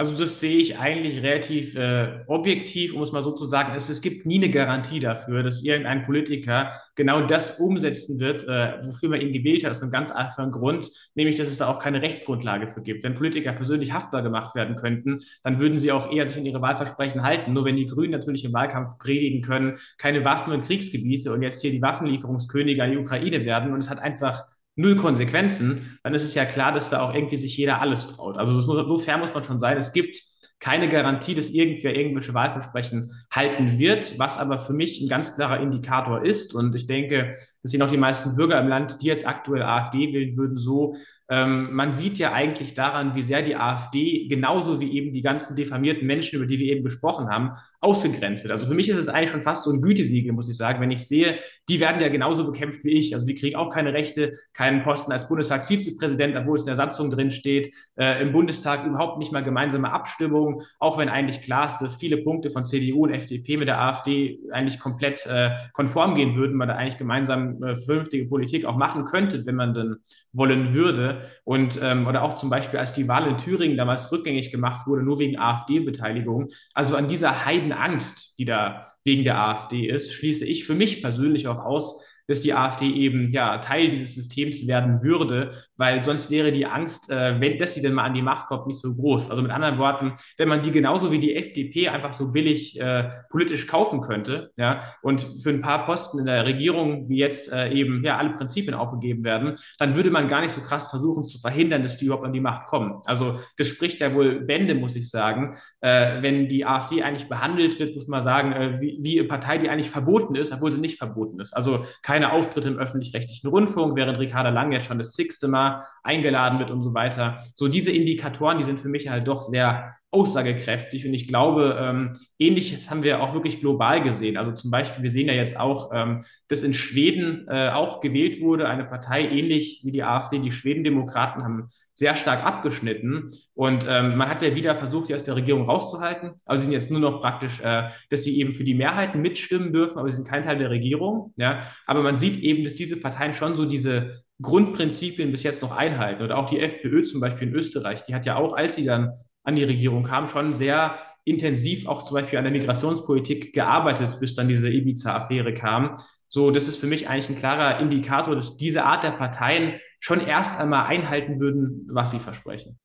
Also 0.00 0.16
das 0.16 0.40
sehe 0.40 0.56
ich 0.56 0.78
eigentlich 0.78 1.22
relativ 1.22 1.74
äh, 1.76 2.24
objektiv, 2.26 2.94
um 2.94 3.02
es 3.02 3.12
mal 3.12 3.22
so 3.22 3.32
zu 3.32 3.44
sagen. 3.44 3.74
Es, 3.76 3.90
es 3.90 4.00
gibt 4.00 4.24
nie 4.24 4.38
eine 4.38 4.48
Garantie 4.48 4.98
dafür, 4.98 5.42
dass 5.42 5.62
irgendein 5.62 6.06
Politiker 6.06 6.72
genau 6.94 7.26
das 7.26 7.58
umsetzen 7.60 8.18
wird, 8.18 8.48
äh, 8.48 8.78
wofür 8.82 9.10
man 9.10 9.20
ihn 9.20 9.30
gewählt 9.30 9.62
hat. 9.62 9.68
Das 9.68 9.76
ist 9.76 9.82
ein 9.82 9.90
ganz 9.90 10.10
einfacher 10.10 10.50
Grund, 10.50 10.90
nämlich 11.14 11.36
dass 11.36 11.48
es 11.48 11.58
da 11.58 11.68
auch 11.68 11.78
keine 11.78 12.00
Rechtsgrundlage 12.00 12.68
für 12.68 12.80
gibt. 12.80 13.04
Wenn 13.04 13.14
Politiker 13.14 13.52
persönlich 13.52 13.92
haftbar 13.92 14.22
gemacht 14.22 14.54
werden 14.54 14.76
könnten, 14.76 15.18
dann 15.42 15.58
würden 15.58 15.78
sie 15.78 15.92
auch 15.92 16.10
eher 16.10 16.26
sich 16.26 16.38
an 16.38 16.46
ihre 16.46 16.62
Wahlversprechen 16.62 17.22
halten. 17.22 17.52
Nur 17.52 17.66
wenn 17.66 17.76
die 17.76 17.86
Grünen 17.86 18.12
natürlich 18.12 18.46
im 18.46 18.54
Wahlkampf 18.54 18.96
predigen 18.96 19.42
können, 19.42 19.76
keine 19.98 20.24
Waffen 20.24 20.54
in 20.54 20.62
Kriegsgebiete 20.62 21.30
und 21.30 21.42
jetzt 21.42 21.60
hier 21.60 21.72
die 21.72 21.82
Waffenlieferungskönige 21.82 22.82
an 22.82 22.92
die 22.92 22.96
Ukraine 22.96 23.44
werden 23.44 23.74
und 23.74 23.80
es 23.80 23.90
hat 23.90 23.98
einfach 23.98 24.46
null 24.80 24.96
Konsequenzen, 24.96 25.98
dann 26.02 26.14
ist 26.14 26.24
es 26.24 26.34
ja 26.34 26.44
klar, 26.44 26.72
dass 26.72 26.90
da 26.90 27.02
auch 27.02 27.14
irgendwie 27.14 27.36
sich 27.36 27.56
jeder 27.56 27.80
alles 27.80 28.06
traut. 28.06 28.36
Also 28.36 28.52
muss, 28.52 28.64
so 28.64 28.98
fair 28.98 29.18
muss 29.18 29.34
man 29.34 29.44
schon 29.44 29.58
sein. 29.58 29.76
Es 29.76 29.92
gibt 29.92 30.22
keine 30.58 30.90
Garantie, 30.90 31.34
dass 31.34 31.50
irgendwer 31.50 31.96
irgendwelche 31.96 32.34
Wahlversprechen 32.34 33.10
halten 33.32 33.78
wird, 33.78 34.18
was 34.18 34.38
aber 34.38 34.58
für 34.58 34.74
mich 34.74 35.00
ein 35.00 35.08
ganz 35.08 35.34
klarer 35.34 35.60
Indikator 35.60 36.22
ist. 36.22 36.54
Und 36.54 36.74
ich 36.74 36.86
denke, 36.86 37.34
dass 37.62 37.72
sind 37.72 37.82
auch 37.82 37.90
die 37.90 37.96
meisten 37.96 38.36
Bürger 38.36 38.60
im 38.60 38.68
Land, 38.68 39.00
die 39.00 39.06
jetzt 39.06 39.26
aktuell 39.26 39.62
AfD 39.62 40.12
wählen 40.12 40.36
würden, 40.36 40.58
so 40.58 40.96
ähm, 41.30 41.72
man 41.72 41.92
sieht 41.92 42.18
ja 42.18 42.32
eigentlich 42.32 42.74
daran, 42.74 43.14
wie 43.14 43.22
sehr 43.22 43.42
die 43.42 43.54
AfD, 43.54 44.26
genauso 44.26 44.80
wie 44.80 44.92
eben 44.92 45.12
die 45.12 45.22
ganzen 45.22 45.54
diffamierten 45.54 46.04
Menschen, 46.04 46.36
über 46.36 46.46
die 46.46 46.58
wir 46.58 46.72
eben 46.72 46.82
gesprochen 46.82 47.28
haben, 47.28 47.52
ausgegrenzt 47.80 48.42
wird. 48.42 48.52
Also 48.52 48.66
für 48.66 48.74
mich 48.74 48.88
ist 48.90 48.98
es 48.98 49.08
eigentlich 49.08 49.30
schon 49.30 49.40
fast 49.40 49.64
so 49.64 49.70
ein 49.70 49.80
Gütesiegel, 49.80 50.32
muss 50.32 50.50
ich 50.50 50.56
sagen, 50.56 50.80
wenn 50.82 50.90
ich 50.90 51.08
sehe, 51.08 51.38
die 51.68 51.80
werden 51.80 52.00
ja 52.00 52.08
genauso 52.08 52.44
bekämpft 52.44 52.84
wie 52.84 52.90
ich. 52.90 53.14
Also 53.14 53.26
die 53.26 53.34
kriegen 53.34 53.56
auch 53.56 53.70
keine 53.70 53.94
Rechte, 53.94 54.32
keinen 54.52 54.82
Posten 54.82 55.12
als 55.12 55.28
Bundestagsvizepräsident, 55.28 56.36
obwohl 56.36 56.56
es 56.56 56.62
in 56.62 56.66
der 56.66 56.76
Satzung 56.76 57.10
drin 57.10 57.30
steht, 57.30 57.72
äh, 57.96 58.20
im 58.20 58.32
Bundestag 58.32 58.84
überhaupt 58.84 59.18
nicht 59.18 59.32
mal 59.32 59.42
gemeinsame 59.42 59.90
Abstimmung, 59.90 60.62
auch 60.78 60.98
wenn 60.98 61.08
eigentlich 61.08 61.40
klar 61.40 61.68
ist, 61.68 61.78
dass 61.78 61.96
viele 61.96 62.18
Punkte 62.18 62.50
von 62.50 62.66
CDU 62.66 63.04
und 63.04 63.14
FDP 63.14 63.56
mit 63.56 63.68
der 63.68 63.80
AfD 63.80 64.40
eigentlich 64.52 64.78
komplett 64.78 65.24
äh, 65.26 65.50
konform 65.72 66.14
gehen 66.14 66.36
würden, 66.36 66.56
man 66.56 66.68
da 66.68 66.74
eigentlich 66.74 66.98
gemeinsam 66.98 67.62
äh, 67.62 67.76
vernünftige 67.76 68.26
Politik 68.26 68.66
auch 68.66 68.76
machen 68.76 69.06
könnte, 69.06 69.46
wenn 69.46 69.54
man 69.54 69.72
denn 69.72 69.96
wollen 70.32 70.74
würde. 70.74 71.22
Und 71.44 71.80
ähm, 71.82 72.06
oder 72.06 72.22
auch 72.22 72.34
zum 72.34 72.50
Beispiel, 72.50 72.78
als 72.78 72.92
die 72.92 73.08
Wahl 73.08 73.26
in 73.26 73.38
Thüringen 73.38 73.76
damals 73.76 74.12
rückgängig 74.12 74.50
gemacht 74.50 74.86
wurde, 74.86 75.02
nur 75.02 75.18
wegen 75.18 75.38
AfD-Beteiligung. 75.38 76.48
Also 76.74 76.96
an 76.96 77.08
dieser 77.08 77.46
Heidenangst, 77.72 78.38
die 78.38 78.44
da 78.44 78.92
wegen 79.04 79.24
der 79.24 79.38
AfD 79.38 79.86
ist, 79.86 80.12
schließe 80.12 80.46
ich 80.46 80.64
für 80.64 80.74
mich 80.74 81.00
persönlich 81.02 81.48
auch 81.48 81.64
aus, 81.64 82.02
dass 82.30 82.40
die 82.40 82.54
AfD 82.54 82.88
eben 82.88 83.28
ja 83.30 83.58
Teil 83.58 83.88
dieses 83.88 84.14
Systems 84.14 84.68
werden 84.68 85.02
würde, 85.02 85.50
weil 85.76 86.00
sonst 86.02 86.30
wäre 86.30 86.52
die 86.52 86.64
Angst, 86.64 87.10
äh, 87.10 87.40
wenn, 87.40 87.58
dass 87.58 87.74
sie 87.74 87.82
denn 87.82 87.92
mal 87.92 88.04
an 88.04 88.14
die 88.14 88.22
Macht 88.22 88.46
kommt, 88.46 88.68
nicht 88.68 88.78
so 88.78 88.94
groß. 88.94 89.30
Also 89.30 89.42
mit 89.42 89.50
anderen 89.50 89.78
Worten, 89.78 90.12
wenn 90.38 90.48
man 90.48 90.62
die 90.62 90.70
genauso 90.70 91.10
wie 91.10 91.18
die 91.18 91.34
FDP 91.34 91.88
einfach 91.88 92.12
so 92.12 92.30
billig 92.30 92.80
äh, 92.80 93.08
politisch 93.30 93.66
kaufen 93.66 94.00
könnte, 94.00 94.52
ja, 94.56 94.80
und 95.02 95.26
für 95.42 95.50
ein 95.50 95.60
paar 95.60 95.84
Posten 95.84 96.20
in 96.20 96.26
der 96.26 96.44
Regierung, 96.44 97.08
wie 97.08 97.18
jetzt 97.18 97.52
äh, 97.52 97.72
eben 97.72 98.04
ja 98.04 98.16
alle 98.16 98.30
Prinzipien 98.30 98.74
aufgegeben 98.74 99.24
werden, 99.24 99.56
dann 99.78 99.96
würde 99.96 100.12
man 100.12 100.28
gar 100.28 100.40
nicht 100.40 100.52
so 100.52 100.60
krass 100.60 100.88
versuchen 100.88 101.24
zu 101.24 101.40
verhindern, 101.40 101.82
dass 101.82 101.96
die 101.96 102.04
überhaupt 102.04 102.24
an 102.24 102.32
die 102.32 102.40
Macht 102.40 102.66
kommen. 102.66 103.00
Also 103.06 103.40
das 103.56 103.66
spricht 103.66 103.98
ja 103.98 104.14
wohl 104.14 104.42
Bände, 104.42 104.76
muss 104.76 104.94
ich 104.94 105.10
sagen. 105.10 105.56
Äh, 105.80 106.22
wenn 106.22 106.46
die 106.46 106.64
AfD 106.64 107.02
eigentlich 107.02 107.28
behandelt 107.28 107.80
wird, 107.80 107.96
muss 107.96 108.06
man 108.06 108.22
sagen, 108.22 108.52
äh, 108.52 108.80
wie, 108.80 108.98
wie 109.02 109.18
eine 109.18 109.26
Partei, 109.26 109.58
die 109.58 109.68
eigentlich 109.68 109.90
verboten 109.90 110.36
ist, 110.36 110.52
obwohl 110.52 110.70
sie 110.70 110.80
nicht 110.80 110.96
verboten 110.96 111.40
ist. 111.40 111.56
Also 111.56 111.84
kein 112.02 112.19
keine 112.20 112.32
Auftritte 112.32 112.68
im 112.68 112.78
öffentlich-rechtlichen 112.78 113.48
Rundfunk, 113.48 113.96
während 113.96 114.18
Ricarda 114.18 114.50
Lang 114.50 114.72
jetzt 114.72 114.86
schon 114.86 114.98
das 114.98 115.14
sechste 115.14 115.48
Mal 115.48 115.82
eingeladen 116.02 116.58
wird 116.58 116.70
und 116.70 116.82
so 116.82 116.92
weiter. 116.92 117.38
So 117.54 117.66
diese 117.66 117.92
Indikatoren, 117.92 118.58
die 118.58 118.64
sind 118.64 118.78
für 118.78 118.90
mich 118.90 119.08
halt 119.08 119.26
doch 119.26 119.40
sehr 119.40 119.96
aussagekräftig. 120.12 121.06
Und 121.06 121.14
ich 121.14 121.28
glaube, 121.28 121.78
ähm, 121.80 122.12
ähnliches 122.38 122.90
haben 122.90 123.04
wir 123.04 123.22
auch 123.22 123.32
wirklich 123.32 123.60
global 123.60 124.02
gesehen. 124.02 124.36
Also 124.36 124.52
zum 124.52 124.70
Beispiel, 124.70 125.04
wir 125.04 125.10
sehen 125.10 125.28
ja 125.28 125.34
jetzt 125.34 125.58
auch, 125.58 125.90
ähm, 125.94 126.24
dass 126.48 126.62
in 126.62 126.74
Schweden 126.74 127.46
äh, 127.48 127.70
auch 127.70 128.00
gewählt 128.00 128.40
wurde, 128.40 128.68
eine 128.68 128.84
Partei 128.84 129.22
ähnlich 129.22 129.82
wie 129.84 129.92
die 129.92 130.02
AfD. 130.02 130.40
Die 130.40 130.50
Schwedendemokraten 130.50 131.44
haben 131.44 131.66
sehr 131.94 132.16
stark 132.16 132.44
abgeschnitten. 132.44 133.30
Und 133.54 133.86
ähm, 133.88 134.16
man 134.16 134.28
hat 134.28 134.42
ja 134.42 134.54
wieder 134.56 134.74
versucht, 134.74 135.06
sie 135.06 135.14
aus 135.14 135.22
der 135.22 135.36
Regierung 135.36 135.68
rauszuhalten. 135.68 136.32
Also 136.44 136.60
sie 136.60 136.66
sind 136.66 136.72
jetzt 136.72 136.90
nur 136.90 137.00
noch 137.00 137.20
praktisch, 137.20 137.60
äh, 137.60 137.88
dass 138.08 138.24
sie 138.24 138.36
eben 138.40 138.52
für 138.52 138.64
die 138.64 138.74
Mehrheiten 138.74 139.22
mitstimmen 139.22 139.72
dürfen, 139.72 139.98
aber 139.98 140.08
sie 140.08 140.16
sind 140.16 140.26
kein 140.26 140.42
Teil 140.42 140.58
der 140.58 140.70
Regierung. 140.70 141.32
Ja? 141.36 141.60
Aber 141.86 142.02
man 142.02 142.18
sieht 142.18 142.36
eben, 142.38 142.64
dass 142.64 142.74
diese 142.74 142.96
Parteien 142.96 143.32
schon 143.32 143.54
so 143.54 143.64
diese 143.64 144.24
Grundprinzipien 144.42 145.30
bis 145.30 145.44
jetzt 145.44 145.62
noch 145.62 145.76
einhalten. 145.76 146.22
Oder 146.22 146.38
auch 146.38 146.48
die 146.48 146.58
FPÖ 146.58 147.02
zum 147.02 147.20
Beispiel 147.20 147.48
in 147.48 147.54
Österreich, 147.54 148.02
die 148.02 148.14
hat 148.14 148.26
ja 148.26 148.36
auch, 148.36 148.56
als 148.56 148.74
sie 148.74 148.84
dann 148.84 149.12
an 149.42 149.56
die 149.56 149.64
Regierung 149.64 150.04
kam, 150.04 150.28
schon 150.28 150.52
sehr 150.52 150.98
intensiv 151.24 151.86
auch 151.86 152.02
zum 152.02 152.16
Beispiel 152.16 152.38
an 152.38 152.44
der 152.44 152.52
Migrationspolitik 152.52 153.52
gearbeitet, 153.52 154.18
bis 154.20 154.34
dann 154.34 154.48
diese 154.48 154.70
Ibiza-Affäre 154.70 155.54
kam. 155.54 155.96
So, 156.28 156.50
das 156.50 156.68
ist 156.68 156.76
für 156.76 156.86
mich 156.86 157.08
eigentlich 157.08 157.28
ein 157.28 157.36
klarer 157.36 157.80
Indikator, 157.80 158.36
dass 158.36 158.56
diese 158.56 158.84
Art 158.84 159.04
der 159.04 159.10
Parteien 159.10 159.74
schon 159.98 160.20
erst 160.20 160.58
einmal 160.58 160.86
einhalten 160.86 161.40
würden, 161.40 161.86
was 161.90 162.10
sie 162.10 162.18
versprechen. 162.18 162.78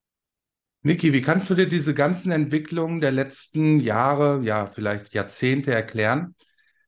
Niki, 0.81 1.13
wie 1.13 1.21
kannst 1.21 1.50
du 1.50 1.55
dir 1.55 1.67
diese 1.67 1.95
ganzen 1.95 2.31
Entwicklungen 2.31 3.01
der 3.01 3.12
letzten 3.12 3.79
Jahre, 3.79 4.41
ja, 4.43 4.67
vielleicht 4.67 5.13
Jahrzehnte 5.13 5.74
erklären, 5.74 6.35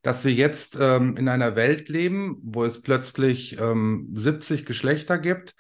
dass 0.04 0.24
wir 0.24 0.32
jetzt 0.32 0.78
ähm, 0.80 1.18
in 1.18 1.28
einer 1.28 1.56
Welt 1.56 1.90
leben, 1.90 2.38
wo 2.44 2.64
es 2.64 2.82
plötzlich 2.82 3.60
ähm, 3.60 4.10
70 4.14 4.66
Geschlechter 4.66 5.18
gibt, 5.18 5.56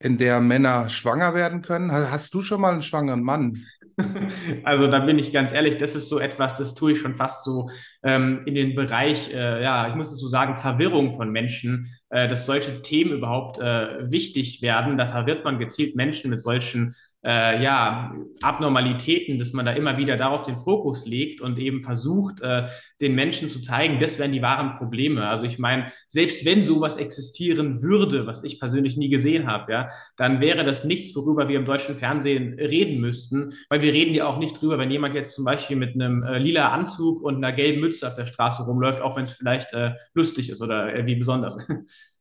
in 0.00 0.18
der 0.18 0.40
Männer 0.40 0.88
schwanger 0.88 1.34
werden 1.34 1.62
können. 1.62 1.90
Hast 1.92 2.32
du 2.34 2.42
schon 2.42 2.60
mal 2.60 2.72
einen 2.72 2.82
schwangeren 2.82 3.22
Mann 3.22 3.64
Also 4.64 4.86
da 4.86 5.00
bin 5.00 5.18
ich 5.18 5.32
ganz 5.32 5.52
ehrlich, 5.52 5.76
das 5.76 5.94
ist 5.94 6.08
so 6.08 6.18
etwas, 6.18 6.54
das 6.54 6.74
tue 6.74 6.92
ich 6.92 7.00
schon 7.00 7.16
fast 7.16 7.44
so 7.44 7.70
ähm, 8.02 8.42
in 8.46 8.54
den 8.54 8.74
Bereich, 8.74 9.32
äh, 9.32 9.62
ja, 9.62 9.88
ich 9.88 9.94
muss 9.94 10.12
es 10.12 10.18
so 10.18 10.28
sagen, 10.28 10.56
Verwirrung 10.56 11.12
von 11.12 11.30
Menschen, 11.30 11.90
äh, 12.10 12.28
dass 12.28 12.46
solche 12.46 12.82
Themen 12.82 13.12
überhaupt 13.12 13.58
äh, 13.58 14.10
wichtig 14.10 14.62
werden. 14.62 14.96
Da 14.96 15.06
verwirrt 15.06 15.44
man 15.44 15.58
gezielt 15.58 15.96
Menschen 15.96 16.30
mit 16.30 16.40
solchen 16.40 16.94
äh, 17.24 17.62
ja, 17.62 18.14
Abnormalitäten, 18.42 19.38
dass 19.38 19.52
man 19.52 19.66
da 19.66 19.72
immer 19.72 19.96
wieder 19.96 20.16
darauf 20.16 20.44
den 20.44 20.56
Fokus 20.56 21.04
legt 21.06 21.40
und 21.40 21.58
eben 21.58 21.80
versucht, 21.80 22.40
äh, 22.40 22.68
den 23.00 23.14
Menschen 23.14 23.48
zu 23.48 23.60
zeigen, 23.60 23.98
das 23.98 24.18
wären 24.18 24.32
die 24.32 24.42
wahren 24.42 24.78
Probleme. 24.78 25.28
Also 25.28 25.44
ich 25.44 25.58
meine, 25.58 25.86
selbst 26.06 26.44
wenn 26.44 26.62
sowas 26.62 26.96
existieren 26.96 27.82
würde, 27.82 28.26
was 28.26 28.44
ich 28.44 28.60
persönlich 28.60 28.96
nie 28.96 29.08
gesehen 29.08 29.46
habe, 29.46 29.72
ja, 29.72 29.88
dann 30.16 30.40
wäre 30.40 30.64
das 30.64 30.84
nichts, 30.84 31.14
worüber 31.16 31.48
wir 31.48 31.58
im 31.58 31.64
deutschen 31.64 31.96
Fernsehen 31.96 32.54
reden 32.54 33.00
müssten, 33.00 33.52
weil 33.68 33.82
wir 33.82 33.92
reden 33.92 34.14
ja 34.14 34.26
auch 34.26 34.38
nicht 34.38 34.60
drüber, 34.60 34.78
wenn 34.78 34.90
jemand 34.90 35.14
jetzt 35.14 35.34
zum 35.34 35.44
Beispiel 35.44 35.76
mit 35.76 35.94
einem 35.94 36.22
äh, 36.22 36.38
lila 36.38 36.68
Anzug 36.68 37.22
und 37.22 37.36
einer 37.36 37.52
gelben 37.52 37.80
Mütze 37.80 38.06
auf 38.06 38.14
der 38.14 38.26
Straße 38.26 38.62
rumläuft, 38.62 39.00
auch 39.00 39.16
wenn 39.16 39.24
es 39.24 39.32
vielleicht 39.32 39.72
äh, 39.72 39.94
lustig 40.14 40.50
ist 40.50 40.62
oder 40.62 40.94
äh, 40.94 41.06
wie 41.06 41.16
besonders. 41.16 41.66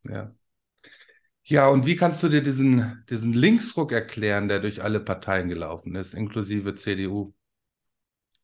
Ja. 0.10 0.32
Ja, 1.50 1.70
und 1.70 1.86
wie 1.86 1.96
kannst 1.96 2.22
du 2.24 2.28
dir 2.28 2.42
diesen, 2.42 3.06
diesen 3.10 3.32
Linksruck 3.32 3.94
erklären, 3.94 4.50
der 4.50 4.60
durch 4.60 4.84
alle 4.84 5.00
Parteien 5.00 5.48
gelaufen 5.48 5.96
ist, 5.96 6.14
inklusive 6.14 6.76
CDU? 6.76 7.34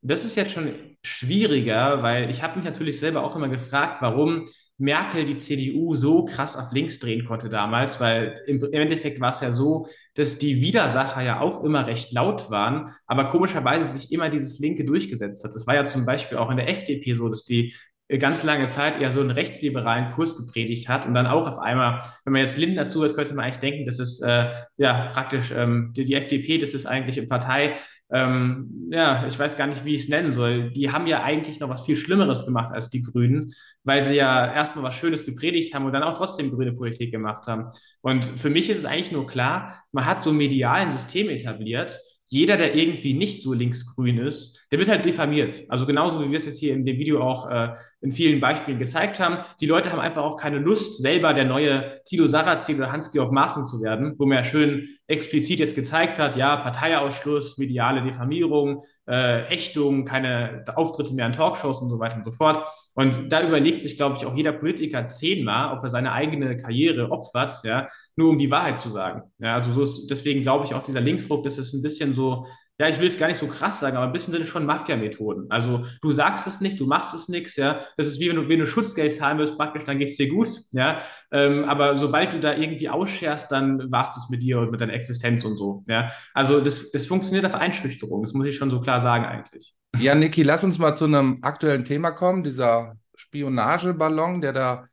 Das 0.00 0.24
ist 0.24 0.36
jetzt 0.36 0.52
schon 0.52 0.96
schwieriger, 1.04 2.02
weil 2.02 2.30
ich 2.30 2.42
habe 2.42 2.56
mich 2.56 2.64
natürlich 2.64 2.98
selber 2.98 3.22
auch 3.22 3.36
immer 3.36 3.48
gefragt, 3.48 4.00
warum 4.00 4.44
Merkel 4.78 5.26
die 5.26 5.36
CDU 5.36 5.94
so 5.94 6.24
krass 6.24 6.56
auf 6.56 6.72
links 6.72 6.98
drehen 6.98 7.26
konnte 7.26 7.50
damals, 7.50 8.00
weil 8.00 8.40
im, 8.46 8.62
Endeffekt 8.72 9.20
war 9.20 9.30
es 9.30 9.40
ja 9.40 9.52
so, 9.52 9.86
dass 10.14 10.38
die 10.38 10.62
Widersacher 10.62 11.20
ja 11.20 11.40
auch 11.40 11.62
immer 11.62 11.86
recht 11.86 12.10
laut 12.12 12.50
waren, 12.50 12.94
aber 13.06 13.26
komischerweise 13.26 13.84
sich 13.84 14.12
immer 14.12 14.30
dieses 14.30 14.58
Linke 14.60 14.84
durchgesetzt 14.86 15.44
hat. 15.44 15.54
Das 15.54 15.66
war 15.66 15.74
ja 15.74 15.84
zum 15.84 16.06
Beispiel 16.06 16.38
auch 16.38 16.50
in 16.50 16.56
der 16.56 16.70
FDP 16.70 17.12
so, 17.12 17.28
dass 17.28 17.44
die 17.44 17.74
ganz 18.08 18.42
lange 18.42 18.66
Zeit 18.66 19.00
eher 19.00 19.10
so 19.10 19.20
einen 19.20 19.30
rechtsliberalen 19.30 20.12
Kurs 20.12 20.36
gepredigt 20.36 20.88
hat 20.88 21.06
und 21.06 21.14
dann 21.14 21.26
auch 21.26 21.48
auf 21.48 21.58
einmal, 21.58 22.02
wenn 22.24 22.34
man 22.34 22.42
jetzt 22.42 22.58
Lindner 22.58 22.86
zuhört, 22.86 23.14
könnte 23.14 23.34
man 23.34 23.46
eigentlich 23.46 23.58
denken, 23.58 23.86
das 23.86 23.98
ist 23.98 24.20
äh, 24.20 24.50
ja 24.76 25.08
praktisch 25.12 25.52
ähm, 25.56 25.92
die, 25.96 26.04
die, 26.04 26.14
FDP, 26.14 26.58
das 26.58 26.74
ist 26.74 26.86
eigentlich 26.86 27.18
eine 27.18 27.28
Partei, 27.28 27.76
ähm, 28.10 28.88
ja, 28.90 29.26
ich 29.26 29.38
weiß 29.38 29.56
gar 29.56 29.66
nicht, 29.66 29.84
wie 29.84 29.94
ich 29.94 30.02
es 30.02 30.08
nennen 30.08 30.30
soll. 30.30 30.70
Die 30.70 30.92
haben 30.92 31.06
ja 31.06 31.22
eigentlich 31.22 31.58
noch 31.58 31.68
was 31.70 31.84
viel 31.84 31.96
Schlimmeres 31.96 32.44
gemacht 32.44 32.72
als 32.72 32.90
die 32.90 33.02
Grünen, 33.02 33.52
weil 33.82 34.02
sie 34.02 34.16
ja 34.16 34.52
erstmal 34.52 34.84
was 34.84 34.94
Schönes 34.94 35.24
gepredigt 35.24 35.74
haben 35.74 35.86
und 35.86 35.92
dann 35.92 36.02
auch 36.02 36.16
trotzdem 36.16 36.50
grüne 36.50 36.72
Politik 36.72 37.10
gemacht 37.10 37.46
haben. 37.46 37.70
Und 38.02 38.26
für 38.26 38.50
mich 38.50 38.68
ist 38.68 38.78
es 38.78 38.84
eigentlich 38.84 39.10
nur 39.12 39.26
klar, 39.26 39.82
man 39.92 40.04
hat 40.04 40.22
so 40.22 40.32
medialen 40.32 40.92
System 40.92 41.28
etabliert, 41.30 41.98
jeder, 42.34 42.56
der 42.56 42.74
irgendwie 42.74 43.14
nicht 43.14 43.42
so 43.42 43.52
linksgrün 43.52 44.18
ist, 44.18 44.66
der 44.72 44.80
wird 44.80 44.88
halt 44.88 45.06
diffamiert. 45.06 45.62
Also 45.68 45.86
genauso 45.86 46.20
wie 46.20 46.30
wir 46.30 46.36
es 46.36 46.46
jetzt 46.46 46.58
hier 46.58 46.74
in 46.74 46.84
dem 46.84 46.98
Video 46.98 47.22
auch 47.22 47.48
äh, 47.48 47.74
in 48.00 48.10
vielen 48.10 48.40
Beispielen 48.40 48.78
gezeigt 48.78 49.20
haben. 49.20 49.38
Die 49.60 49.66
Leute 49.66 49.92
haben 49.92 50.00
einfach 50.00 50.24
auch 50.24 50.36
keine 50.36 50.58
Lust, 50.58 51.00
selber 51.00 51.32
der 51.32 51.44
neue 51.44 52.00
Thilo 52.04 52.26
Sarrazin 52.26 52.76
oder 52.76 52.90
Hans-Georg 52.90 53.30
Maaßen 53.30 53.62
zu 53.64 53.80
werden, 53.80 54.14
wo 54.18 54.26
man 54.26 54.38
ja 54.38 54.44
schön 54.44 54.88
explizit 55.06 55.60
jetzt 55.60 55.76
gezeigt 55.76 56.18
hat, 56.18 56.34
ja, 56.36 56.56
Parteiausschluss, 56.56 57.56
mediale 57.56 58.02
Diffamierung, 58.02 58.82
äh, 59.08 59.46
Ächtung, 59.48 60.04
keine 60.04 60.64
Auftritte 60.74 61.14
mehr 61.14 61.26
in 61.26 61.32
Talkshows 61.32 61.80
und 61.82 61.90
so 61.90 61.98
weiter 61.98 62.16
und 62.16 62.24
so 62.24 62.32
fort. 62.32 62.66
Und 62.94 63.32
da 63.32 63.46
überlegt 63.46 63.82
sich, 63.82 63.96
glaube 63.96 64.16
ich, 64.16 64.26
auch 64.26 64.34
jeder 64.34 64.52
Politiker 64.52 65.06
zehnmal, 65.06 65.76
ob 65.76 65.82
er 65.82 65.90
seine 65.90 66.12
eigene 66.12 66.56
Karriere 66.56 67.10
opfert, 67.10 67.54
ja, 67.64 67.88
nur 68.16 68.30
um 68.30 68.38
die 68.38 68.50
Wahrheit 68.50 68.78
zu 68.78 68.90
sagen. 68.90 69.22
Ja, 69.38 69.54
also 69.54 69.72
so 69.72 69.82
ist, 69.82 70.08
deswegen 70.08 70.42
glaube 70.42 70.64
ich 70.64 70.74
auch 70.74 70.82
dieser 70.82 71.00
Linksruck, 71.00 71.44
das 71.44 71.58
ist 71.58 71.74
ein 71.74 71.82
bisschen 71.82 72.14
so, 72.14 72.46
ja, 72.78 72.88
ich 72.88 72.98
will 72.98 73.06
es 73.06 73.18
gar 73.18 73.28
nicht 73.28 73.38
so 73.38 73.46
krass 73.46 73.78
sagen, 73.78 73.96
aber 73.96 74.06
ein 74.06 74.12
bisschen 74.12 74.32
sind 74.32 74.42
es 74.42 74.48
schon 74.48 74.66
Mafia-Methoden. 74.66 75.46
Also 75.48 75.84
du 76.02 76.10
sagst 76.10 76.46
es 76.48 76.60
nicht, 76.60 76.80
du 76.80 76.86
machst 76.86 77.14
es 77.14 77.28
nichts, 77.28 77.54
ja. 77.56 77.80
Das 77.96 78.08
ist 78.08 78.18
wie 78.18 78.28
wenn 78.28 78.36
du, 78.36 78.48
wenn 78.48 78.58
du 78.58 78.66
Schutzgeld 78.66 79.12
zahlen 79.12 79.38
willst, 79.38 79.56
praktisch, 79.56 79.84
dann 79.84 79.98
geht 79.98 80.08
es 80.08 80.16
dir 80.16 80.28
gut, 80.28 80.48
ja. 80.72 81.00
Ähm, 81.30 81.64
aber 81.64 81.94
sobald 81.94 82.32
du 82.32 82.40
da 82.40 82.54
irgendwie 82.54 82.88
ausscherst, 82.88 83.52
dann 83.52 83.92
war 83.92 84.10
es 84.10 84.28
mit 84.28 84.42
dir 84.42 84.58
und 84.58 84.72
mit 84.72 84.80
deiner 84.80 84.92
Existenz 84.92 85.44
und 85.44 85.56
so, 85.56 85.84
ja. 85.86 86.10
Also 86.34 86.60
das, 86.60 86.90
das 86.90 87.06
funktioniert 87.06 87.46
auf 87.46 87.54
Einschüchterung, 87.54 88.22
das 88.22 88.32
muss 88.32 88.48
ich 88.48 88.56
schon 88.56 88.70
so 88.70 88.80
klar 88.80 89.00
sagen 89.00 89.24
eigentlich. 89.24 89.74
Ja, 89.98 90.16
Niki, 90.16 90.42
lass 90.42 90.64
uns 90.64 90.78
mal 90.78 90.96
zu 90.96 91.04
einem 91.04 91.38
aktuellen 91.42 91.84
Thema 91.84 92.10
kommen, 92.10 92.42
dieser 92.42 92.96
Spionageballon, 93.14 94.40
der 94.40 94.52
da 94.52 94.88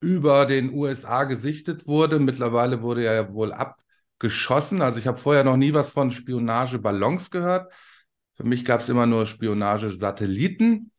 über 0.00 0.46
den 0.46 0.72
USA 0.72 1.24
gesichtet 1.24 1.88
wurde. 1.88 2.20
Mittlerweile 2.20 2.82
wurde 2.82 3.04
er 3.04 3.14
ja 3.14 3.32
wohl 3.32 3.52
abgeschossen. 4.16 4.82
Also 4.82 4.98
ich 4.98 5.06
habe 5.06 5.18
vorher 5.18 5.44
noch 5.44 5.56
nie 5.56 5.74
was 5.74 5.90
von 5.90 6.10
Spionageballons 6.10 7.30
gehört. 7.30 7.72
Für 8.34 8.44
mich 8.44 8.64
gab 8.64 8.80
es 8.80 8.88
immer 8.88 9.06
nur 9.06 9.26
Spionagesatelliten. 9.26 10.90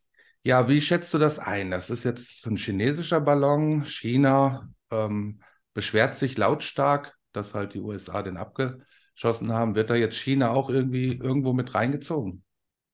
Ja, 0.44 0.68
wie 0.70 0.82
schätzt 0.82 1.14
du 1.14 1.18
das 1.18 1.40
ein? 1.40 1.72
Das 1.72 1.90
ist 1.90 2.04
jetzt 2.04 2.46
ein 2.48 2.58
chinesischer 2.58 3.20
Ballon. 3.22 3.86
China 3.86 4.70
ähm, 4.92 5.42
beschwert 5.74 6.16
sich 6.16 6.38
lautstark, 6.38 7.16
dass 7.34 7.54
halt 7.54 7.74
die 7.74 7.82
USA 7.82 8.22
den 8.24 8.38
abgeschossen 8.38 9.52
haben. 9.52 9.76
Wird 9.76 9.90
da 9.90 9.96
jetzt 9.96 10.18
China 10.18 10.52
auch 10.52 10.70
irgendwie 10.70 11.14
irgendwo 11.18 11.54
mit 11.54 11.76
reingezogen? 11.76 12.44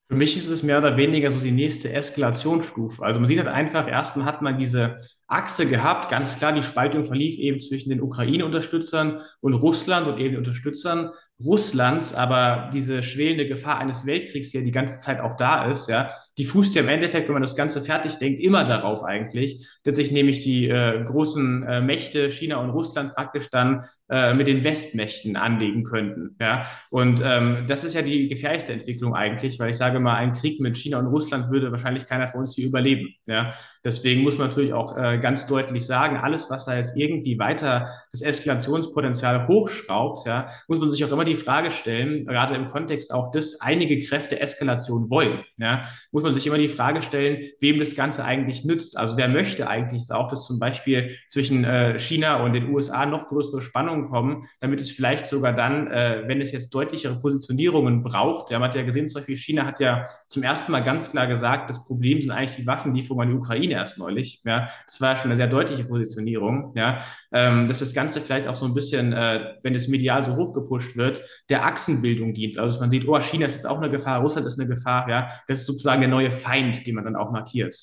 Für 0.09 0.15
mich 0.15 0.37
ist 0.37 0.49
es 0.49 0.63
mehr 0.63 0.77
oder 0.77 0.97
weniger 0.97 1.31
so 1.31 1.39
die 1.39 1.51
nächste 1.51 1.91
Eskalationsstufe. 1.91 3.01
Also 3.01 3.19
man 3.19 3.27
sieht 3.29 3.39
halt 3.39 3.47
einfach, 3.47 3.87
erstmal 3.87 4.25
hat 4.25 4.41
man 4.41 4.57
diese 4.57 4.97
Achse 5.27 5.65
gehabt. 5.65 6.11
Ganz 6.11 6.37
klar, 6.37 6.51
die 6.53 6.61
Spaltung 6.61 7.05
verlief 7.05 7.37
eben 7.39 7.59
zwischen 7.59 7.89
den 7.89 8.01
Ukraine-Unterstützern 8.01 9.21
und 9.39 9.53
Russland 9.53 10.07
und 10.07 10.19
eben 10.19 10.31
den 10.31 10.37
Unterstützern 10.37 11.11
Russlands, 11.43 12.13
aber 12.13 12.69
diese 12.73 13.01
schwelende 13.03 13.47
Gefahr 13.47 13.79
eines 13.79 14.05
Weltkriegs, 14.05 14.53
ja 14.53 14.61
die 14.61 14.71
ganze 14.71 15.01
Zeit 15.01 15.19
auch 15.19 15.35
da 15.35 15.69
ist, 15.69 15.89
ja, 15.89 16.09
die 16.37 16.45
fußt 16.45 16.75
ja 16.75 16.83
im 16.83 16.89
Endeffekt, 16.89 17.27
wenn 17.27 17.33
man 17.33 17.41
das 17.41 17.55
Ganze 17.55 17.81
fertig 17.81 18.17
denkt, 18.17 18.39
immer 18.41 18.63
darauf 18.63 19.03
eigentlich, 19.03 19.67
sich 19.91 20.11
nämlich 20.11 20.39
die 20.39 20.69
äh, 20.69 21.03
großen 21.03 21.63
äh, 21.63 21.81
Mächte, 21.81 22.29
China 22.29 22.57
und 22.57 22.69
Russland, 22.69 23.13
praktisch 23.13 23.49
dann 23.49 23.83
äh, 24.09 24.33
mit 24.33 24.47
den 24.47 24.63
Westmächten 24.63 25.35
anlegen 25.35 25.83
könnten. 25.83 26.35
Ja? 26.39 26.65
Und 26.89 27.21
ähm, 27.23 27.65
das 27.67 27.83
ist 27.83 27.93
ja 27.93 28.01
die 28.01 28.27
gefährlichste 28.27 28.73
Entwicklung 28.73 29.13
eigentlich, 29.13 29.59
weil 29.59 29.71
ich 29.71 29.77
sage 29.77 29.99
mal, 29.99 30.15
ein 30.15 30.33
Krieg 30.33 30.59
mit 30.59 30.77
China 30.77 30.99
und 30.99 31.07
Russland 31.07 31.51
würde 31.51 31.71
wahrscheinlich 31.71 32.05
keiner 32.05 32.27
von 32.27 32.41
uns 32.41 32.55
hier 32.55 32.67
überleben. 32.67 33.09
Ja? 33.27 33.53
Deswegen 33.85 34.21
muss 34.23 34.37
man 34.37 34.47
natürlich 34.47 34.71
auch 34.71 34.97
äh, 34.97 35.17
ganz 35.17 35.45
deutlich 35.45 35.85
sagen, 35.85 36.15
alles, 36.15 36.49
was 36.49 36.63
da 36.63 36.77
jetzt 36.77 36.95
irgendwie 36.95 37.37
weiter 37.37 37.89
das 38.11 38.21
Eskalationspotenzial 38.21 39.47
hochschraubt, 39.47 40.25
ja, 40.25 40.47
muss 40.69 40.79
man 40.79 40.89
sich 40.89 41.03
auch 41.03 41.11
immer 41.11 41.25
die 41.25 41.35
Frage 41.35 41.69
stellen, 41.71 42.25
gerade 42.25 42.55
im 42.55 42.67
Kontext 42.67 43.13
auch, 43.13 43.31
dass 43.31 43.59
einige 43.59 43.99
Kräfte 43.99 44.39
Eskalation 44.39 45.09
wollen, 45.09 45.43
ja, 45.57 45.81
muss 46.11 46.23
man 46.23 46.33
sich 46.33 46.47
immer 46.47 46.57
die 46.57 46.69
Frage 46.69 47.01
stellen, 47.01 47.49
wem 47.59 47.79
das 47.79 47.95
Ganze 47.95 48.23
eigentlich 48.23 48.63
nützt. 48.63 48.97
Also 48.97 49.17
wer 49.17 49.27
möchte 49.27 49.67
eigentlich 49.73 50.11
auch, 50.11 50.29
dass 50.29 50.45
zum 50.45 50.59
Beispiel 50.59 51.17
zwischen 51.27 51.63
äh, 51.63 51.99
China 51.99 52.43
und 52.43 52.53
den 52.53 52.69
USA 52.69 53.05
noch 53.05 53.27
größere 53.27 53.61
Spannungen 53.61 54.05
kommen, 54.05 54.47
damit 54.59 54.79
es 54.81 54.91
vielleicht 54.91 55.25
sogar 55.25 55.53
dann, 55.53 55.87
äh, 55.87 56.23
wenn 56.27 56.41
es 56.41 56.51
jetzt 56.51 56.73
deutlichere 56.73 57.19
Positionierungen 57.19 58.03
braucht, 58.03 58.51
ja, 58.51 58.59
man 58.59 58.69
hat 58.69 58.75
ja 58.75 58.83
gesehen, 58.83 59.07
zum 59.07 59.21
Beispiel 59.21 59.37
China 59.37 59.65
hat 59.65 59.79
ja 59.79 60.05
zum 60.27 60.43
ersten 60.43 60.71
Mal 60.71 60.81
ganz 60.81 61.11
klar 61.11 61.27
gesagt, 61.27 61.69
das 61.69 61.83
Problem 61.83 62.21
sind 62.21 62.31
eigentlich 62.31 62.55
die 62.55 62.67
Waffenlieferungen 62.67 63.27
an 63.27 63.33
die 63.33 63.37
Ukraine 63.37 63.73
erst 63.73 63.97
neulich. 63.97 64.41
Ja, 64.45 64.69
das 64.85 65.01
war 65.01 65.15
schon 65.15 65.31
eine 65.31 65.37
sehr 65.37 65.47
deutliche 65.47 65.85
Positionierung. 65.85 66.73
Ja, 66.75 66.99
ähm, 67.31 67.67
dass 67.67 67.79
das 67.79 67.93
Ganze 67.93 68.21
vielleicht 68.21 68.47
auch 68.47 68.55
so 68.55 68.65
ein 68.65 68.73
bisschen, 68.73 69.13
äh, 69.13 69.55
wenn 69.63 69.75
es 69.75 69.87
medial 69.87 70.23
so 70.23 70.35
hochgepusht 70.35 70.95
wird, 70.95 71.23
der 71.49 71.65
Achsenbildung 71.65 72.33
dient. 72.33 72.57
Also 72.57 72.73
dass 72.73 72.79
man 72.81 72.91
sieht, 72.91 73.07
oh, 73.07 73.19
China 73.19 73.47
ist 73.47 73.53
jetzt 73.53 73.67
auch 73.67 73.79
eine 73.79 73.89
Gefahr, 73.89 74.21
Russland 74.21 74.47
ist 74.47 74.59
eine 74.59 74.67
Gefahr. 74.67 75.09
Ja, 75.09 75.27
das 75.47 75.59
ist 75.61 75.65
sozusagen 75.65 76.01
der 76.01 76.09
neue 76.09 76.31
Feind, 76.31 76.85
den 76.85 76.95
man 76.95 77.03
dann 77.03 77.15
auch 77.15 77.31
markiert. 77.31 77.73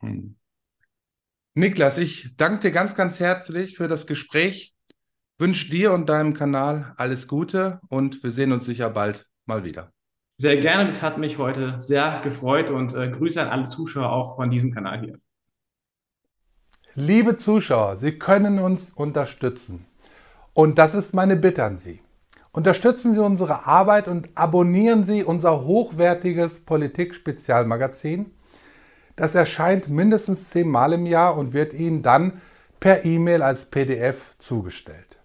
Hm. 0.00 0.36
Niklas, 1.54 1.98
ich 1.98 2.36
danke 2.36 2.60
dir 2.60 2.70
ganz, 2.70 2.94
ganz 2.94 3.20
herzlich 3.20 3.76
für 3.76 3.88
das 3.88 4.06
Gespräch. 4.06 4.74
Wünsche 5.38 5.70
dir 5.70 5.92
und 5.92 6.08
deinem 6.08 6.34
Kanal 6.34 6.94
alles 6.96 7.28
Gute 7.28 7.80
und 7.88 8.22
wir 8.22 8.30
sehen 8.30 8.52
uns 8.52 8.66
sicher 8.66 8.90
bald 8.90 9.26
mal 9.46 9.64
wieder. 9.64 9.92
Sehr 10.36 10.56
gerne, 10.58 10.86
das 10.86 11.02
hat 11.02 11.18
mich 11.18 11.38
heute 11.38 11.80
sehr 11.80 12.20
gefreut 12.22 12.70
und 12.70 12.94
äh, 12.94 13.08
Grüße 13.08 13.40
an 13.40 13.48
alle 13.48 13.68
Zuschauer 13.68 14.10
auch 14.10 14.36
von 14.36 14.50
diesem 14.50 14.72
Kanal 14.72 15.00
hier. 15.00 15.18
Liebe 16.94 17.36
Zuschauer, 17.36 17.96
Sie 17.96 18.18
können 18.18 18.58
uns 18.58 18.90
unterstützen. 18.90 19.86
Und 20.54 20.78
das 20.78 20.94
ist 20.94 21.14
meine 21.14 21.36
Bitte 21.36 21.62
an 21.64 21.76
Sie. 21.76 22.00
Unterstützen 22.50 23.14
Sie 23.14 23.20
unsere 23.20 23.66
Arbeit 23.66 24.08
und 24.08 24.30
abonnieren 24.34 25.04
Sie 25.04 25.22
unser 25.22 25.64
hochwertiges 25.64 26.64
Politik-Spezialmagazin. 26.64 28.32
Das 29.18 29.34
erscheint 29.34 29.88
mindestens 29.88 30.48
zehnmal 30.48 30.92
im 30.92 31.04
Jahr 31.04 31.36
und 31.36 31.52
wird 31.52 31.74
Ihnen 31.74 32.02
dann 32.02 32.40
per 32.78 33.04
E-Mail 33.04 33.42
als 33.42 33.64
PDF 33.64 34.36
zugestellt. 34.38 35.18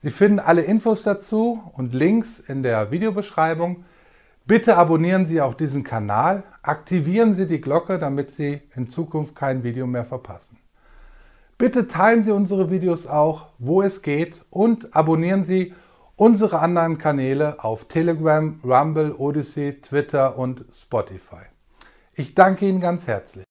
Sie 0.00 0.12
finden 0.12 0.38
alle 0.38 0.62
Infos 0.62 1.02
dazu 1.02 1.60
und 1.72 1.94
Links 1.94 2.38
in 2.38 2.62
der 2.62 2.92
Videobeschreibung. 2.92 3.84
Bitte 4.46 4.76
abonnieren 4.76 5.26
Sie 5.26 5.40
auch 5.40 5.54
diesen 5.54 5.82
Kanal, 5.82 6.44
aktivieren 6.62 7.34
Sie 7.34 7.48
die 7.48 7.60
Glocke, 7.60 7.98
damit 7.98 8.30
Sie 8.30 8.60
in 8.76 8.88
Zukunft 8.88 9.34
kein 9.34 9.64
Video 9.64 9.88
mehr 9.88 10.04
verpassen. 10.04 10.58
Bitte 11.58 11.88
teilen 11.88 12.22
Sie 12.22 12.30
unsere 12.30 12.70
Videos 12.70 13.08
auch, 13.08 13.46
wo 13.58 13.82
es 13.82 14.02
geht 14.02 14.44
und 14.50 14.94
abonnieren 14.94 15.44
Sie 15.44 15.74
unsere 16.14 16.60
anderen 16.60 16.98
Kanäle 16.98 17.64
auf 17.64 17.88
Telegram, 17.88 18.60
Rumble, 18.62 19.12
Odyssey, 19.18 19.80
Twitter 19.80 20.38
und 20.38 20.64
Spotify. 20.72 21.46
Ich 22.16 22.34
danke 22.34 22.66
Ihnen 22.66 22.80
ganz 22.80 23.08
herzlich. 23.08 23.44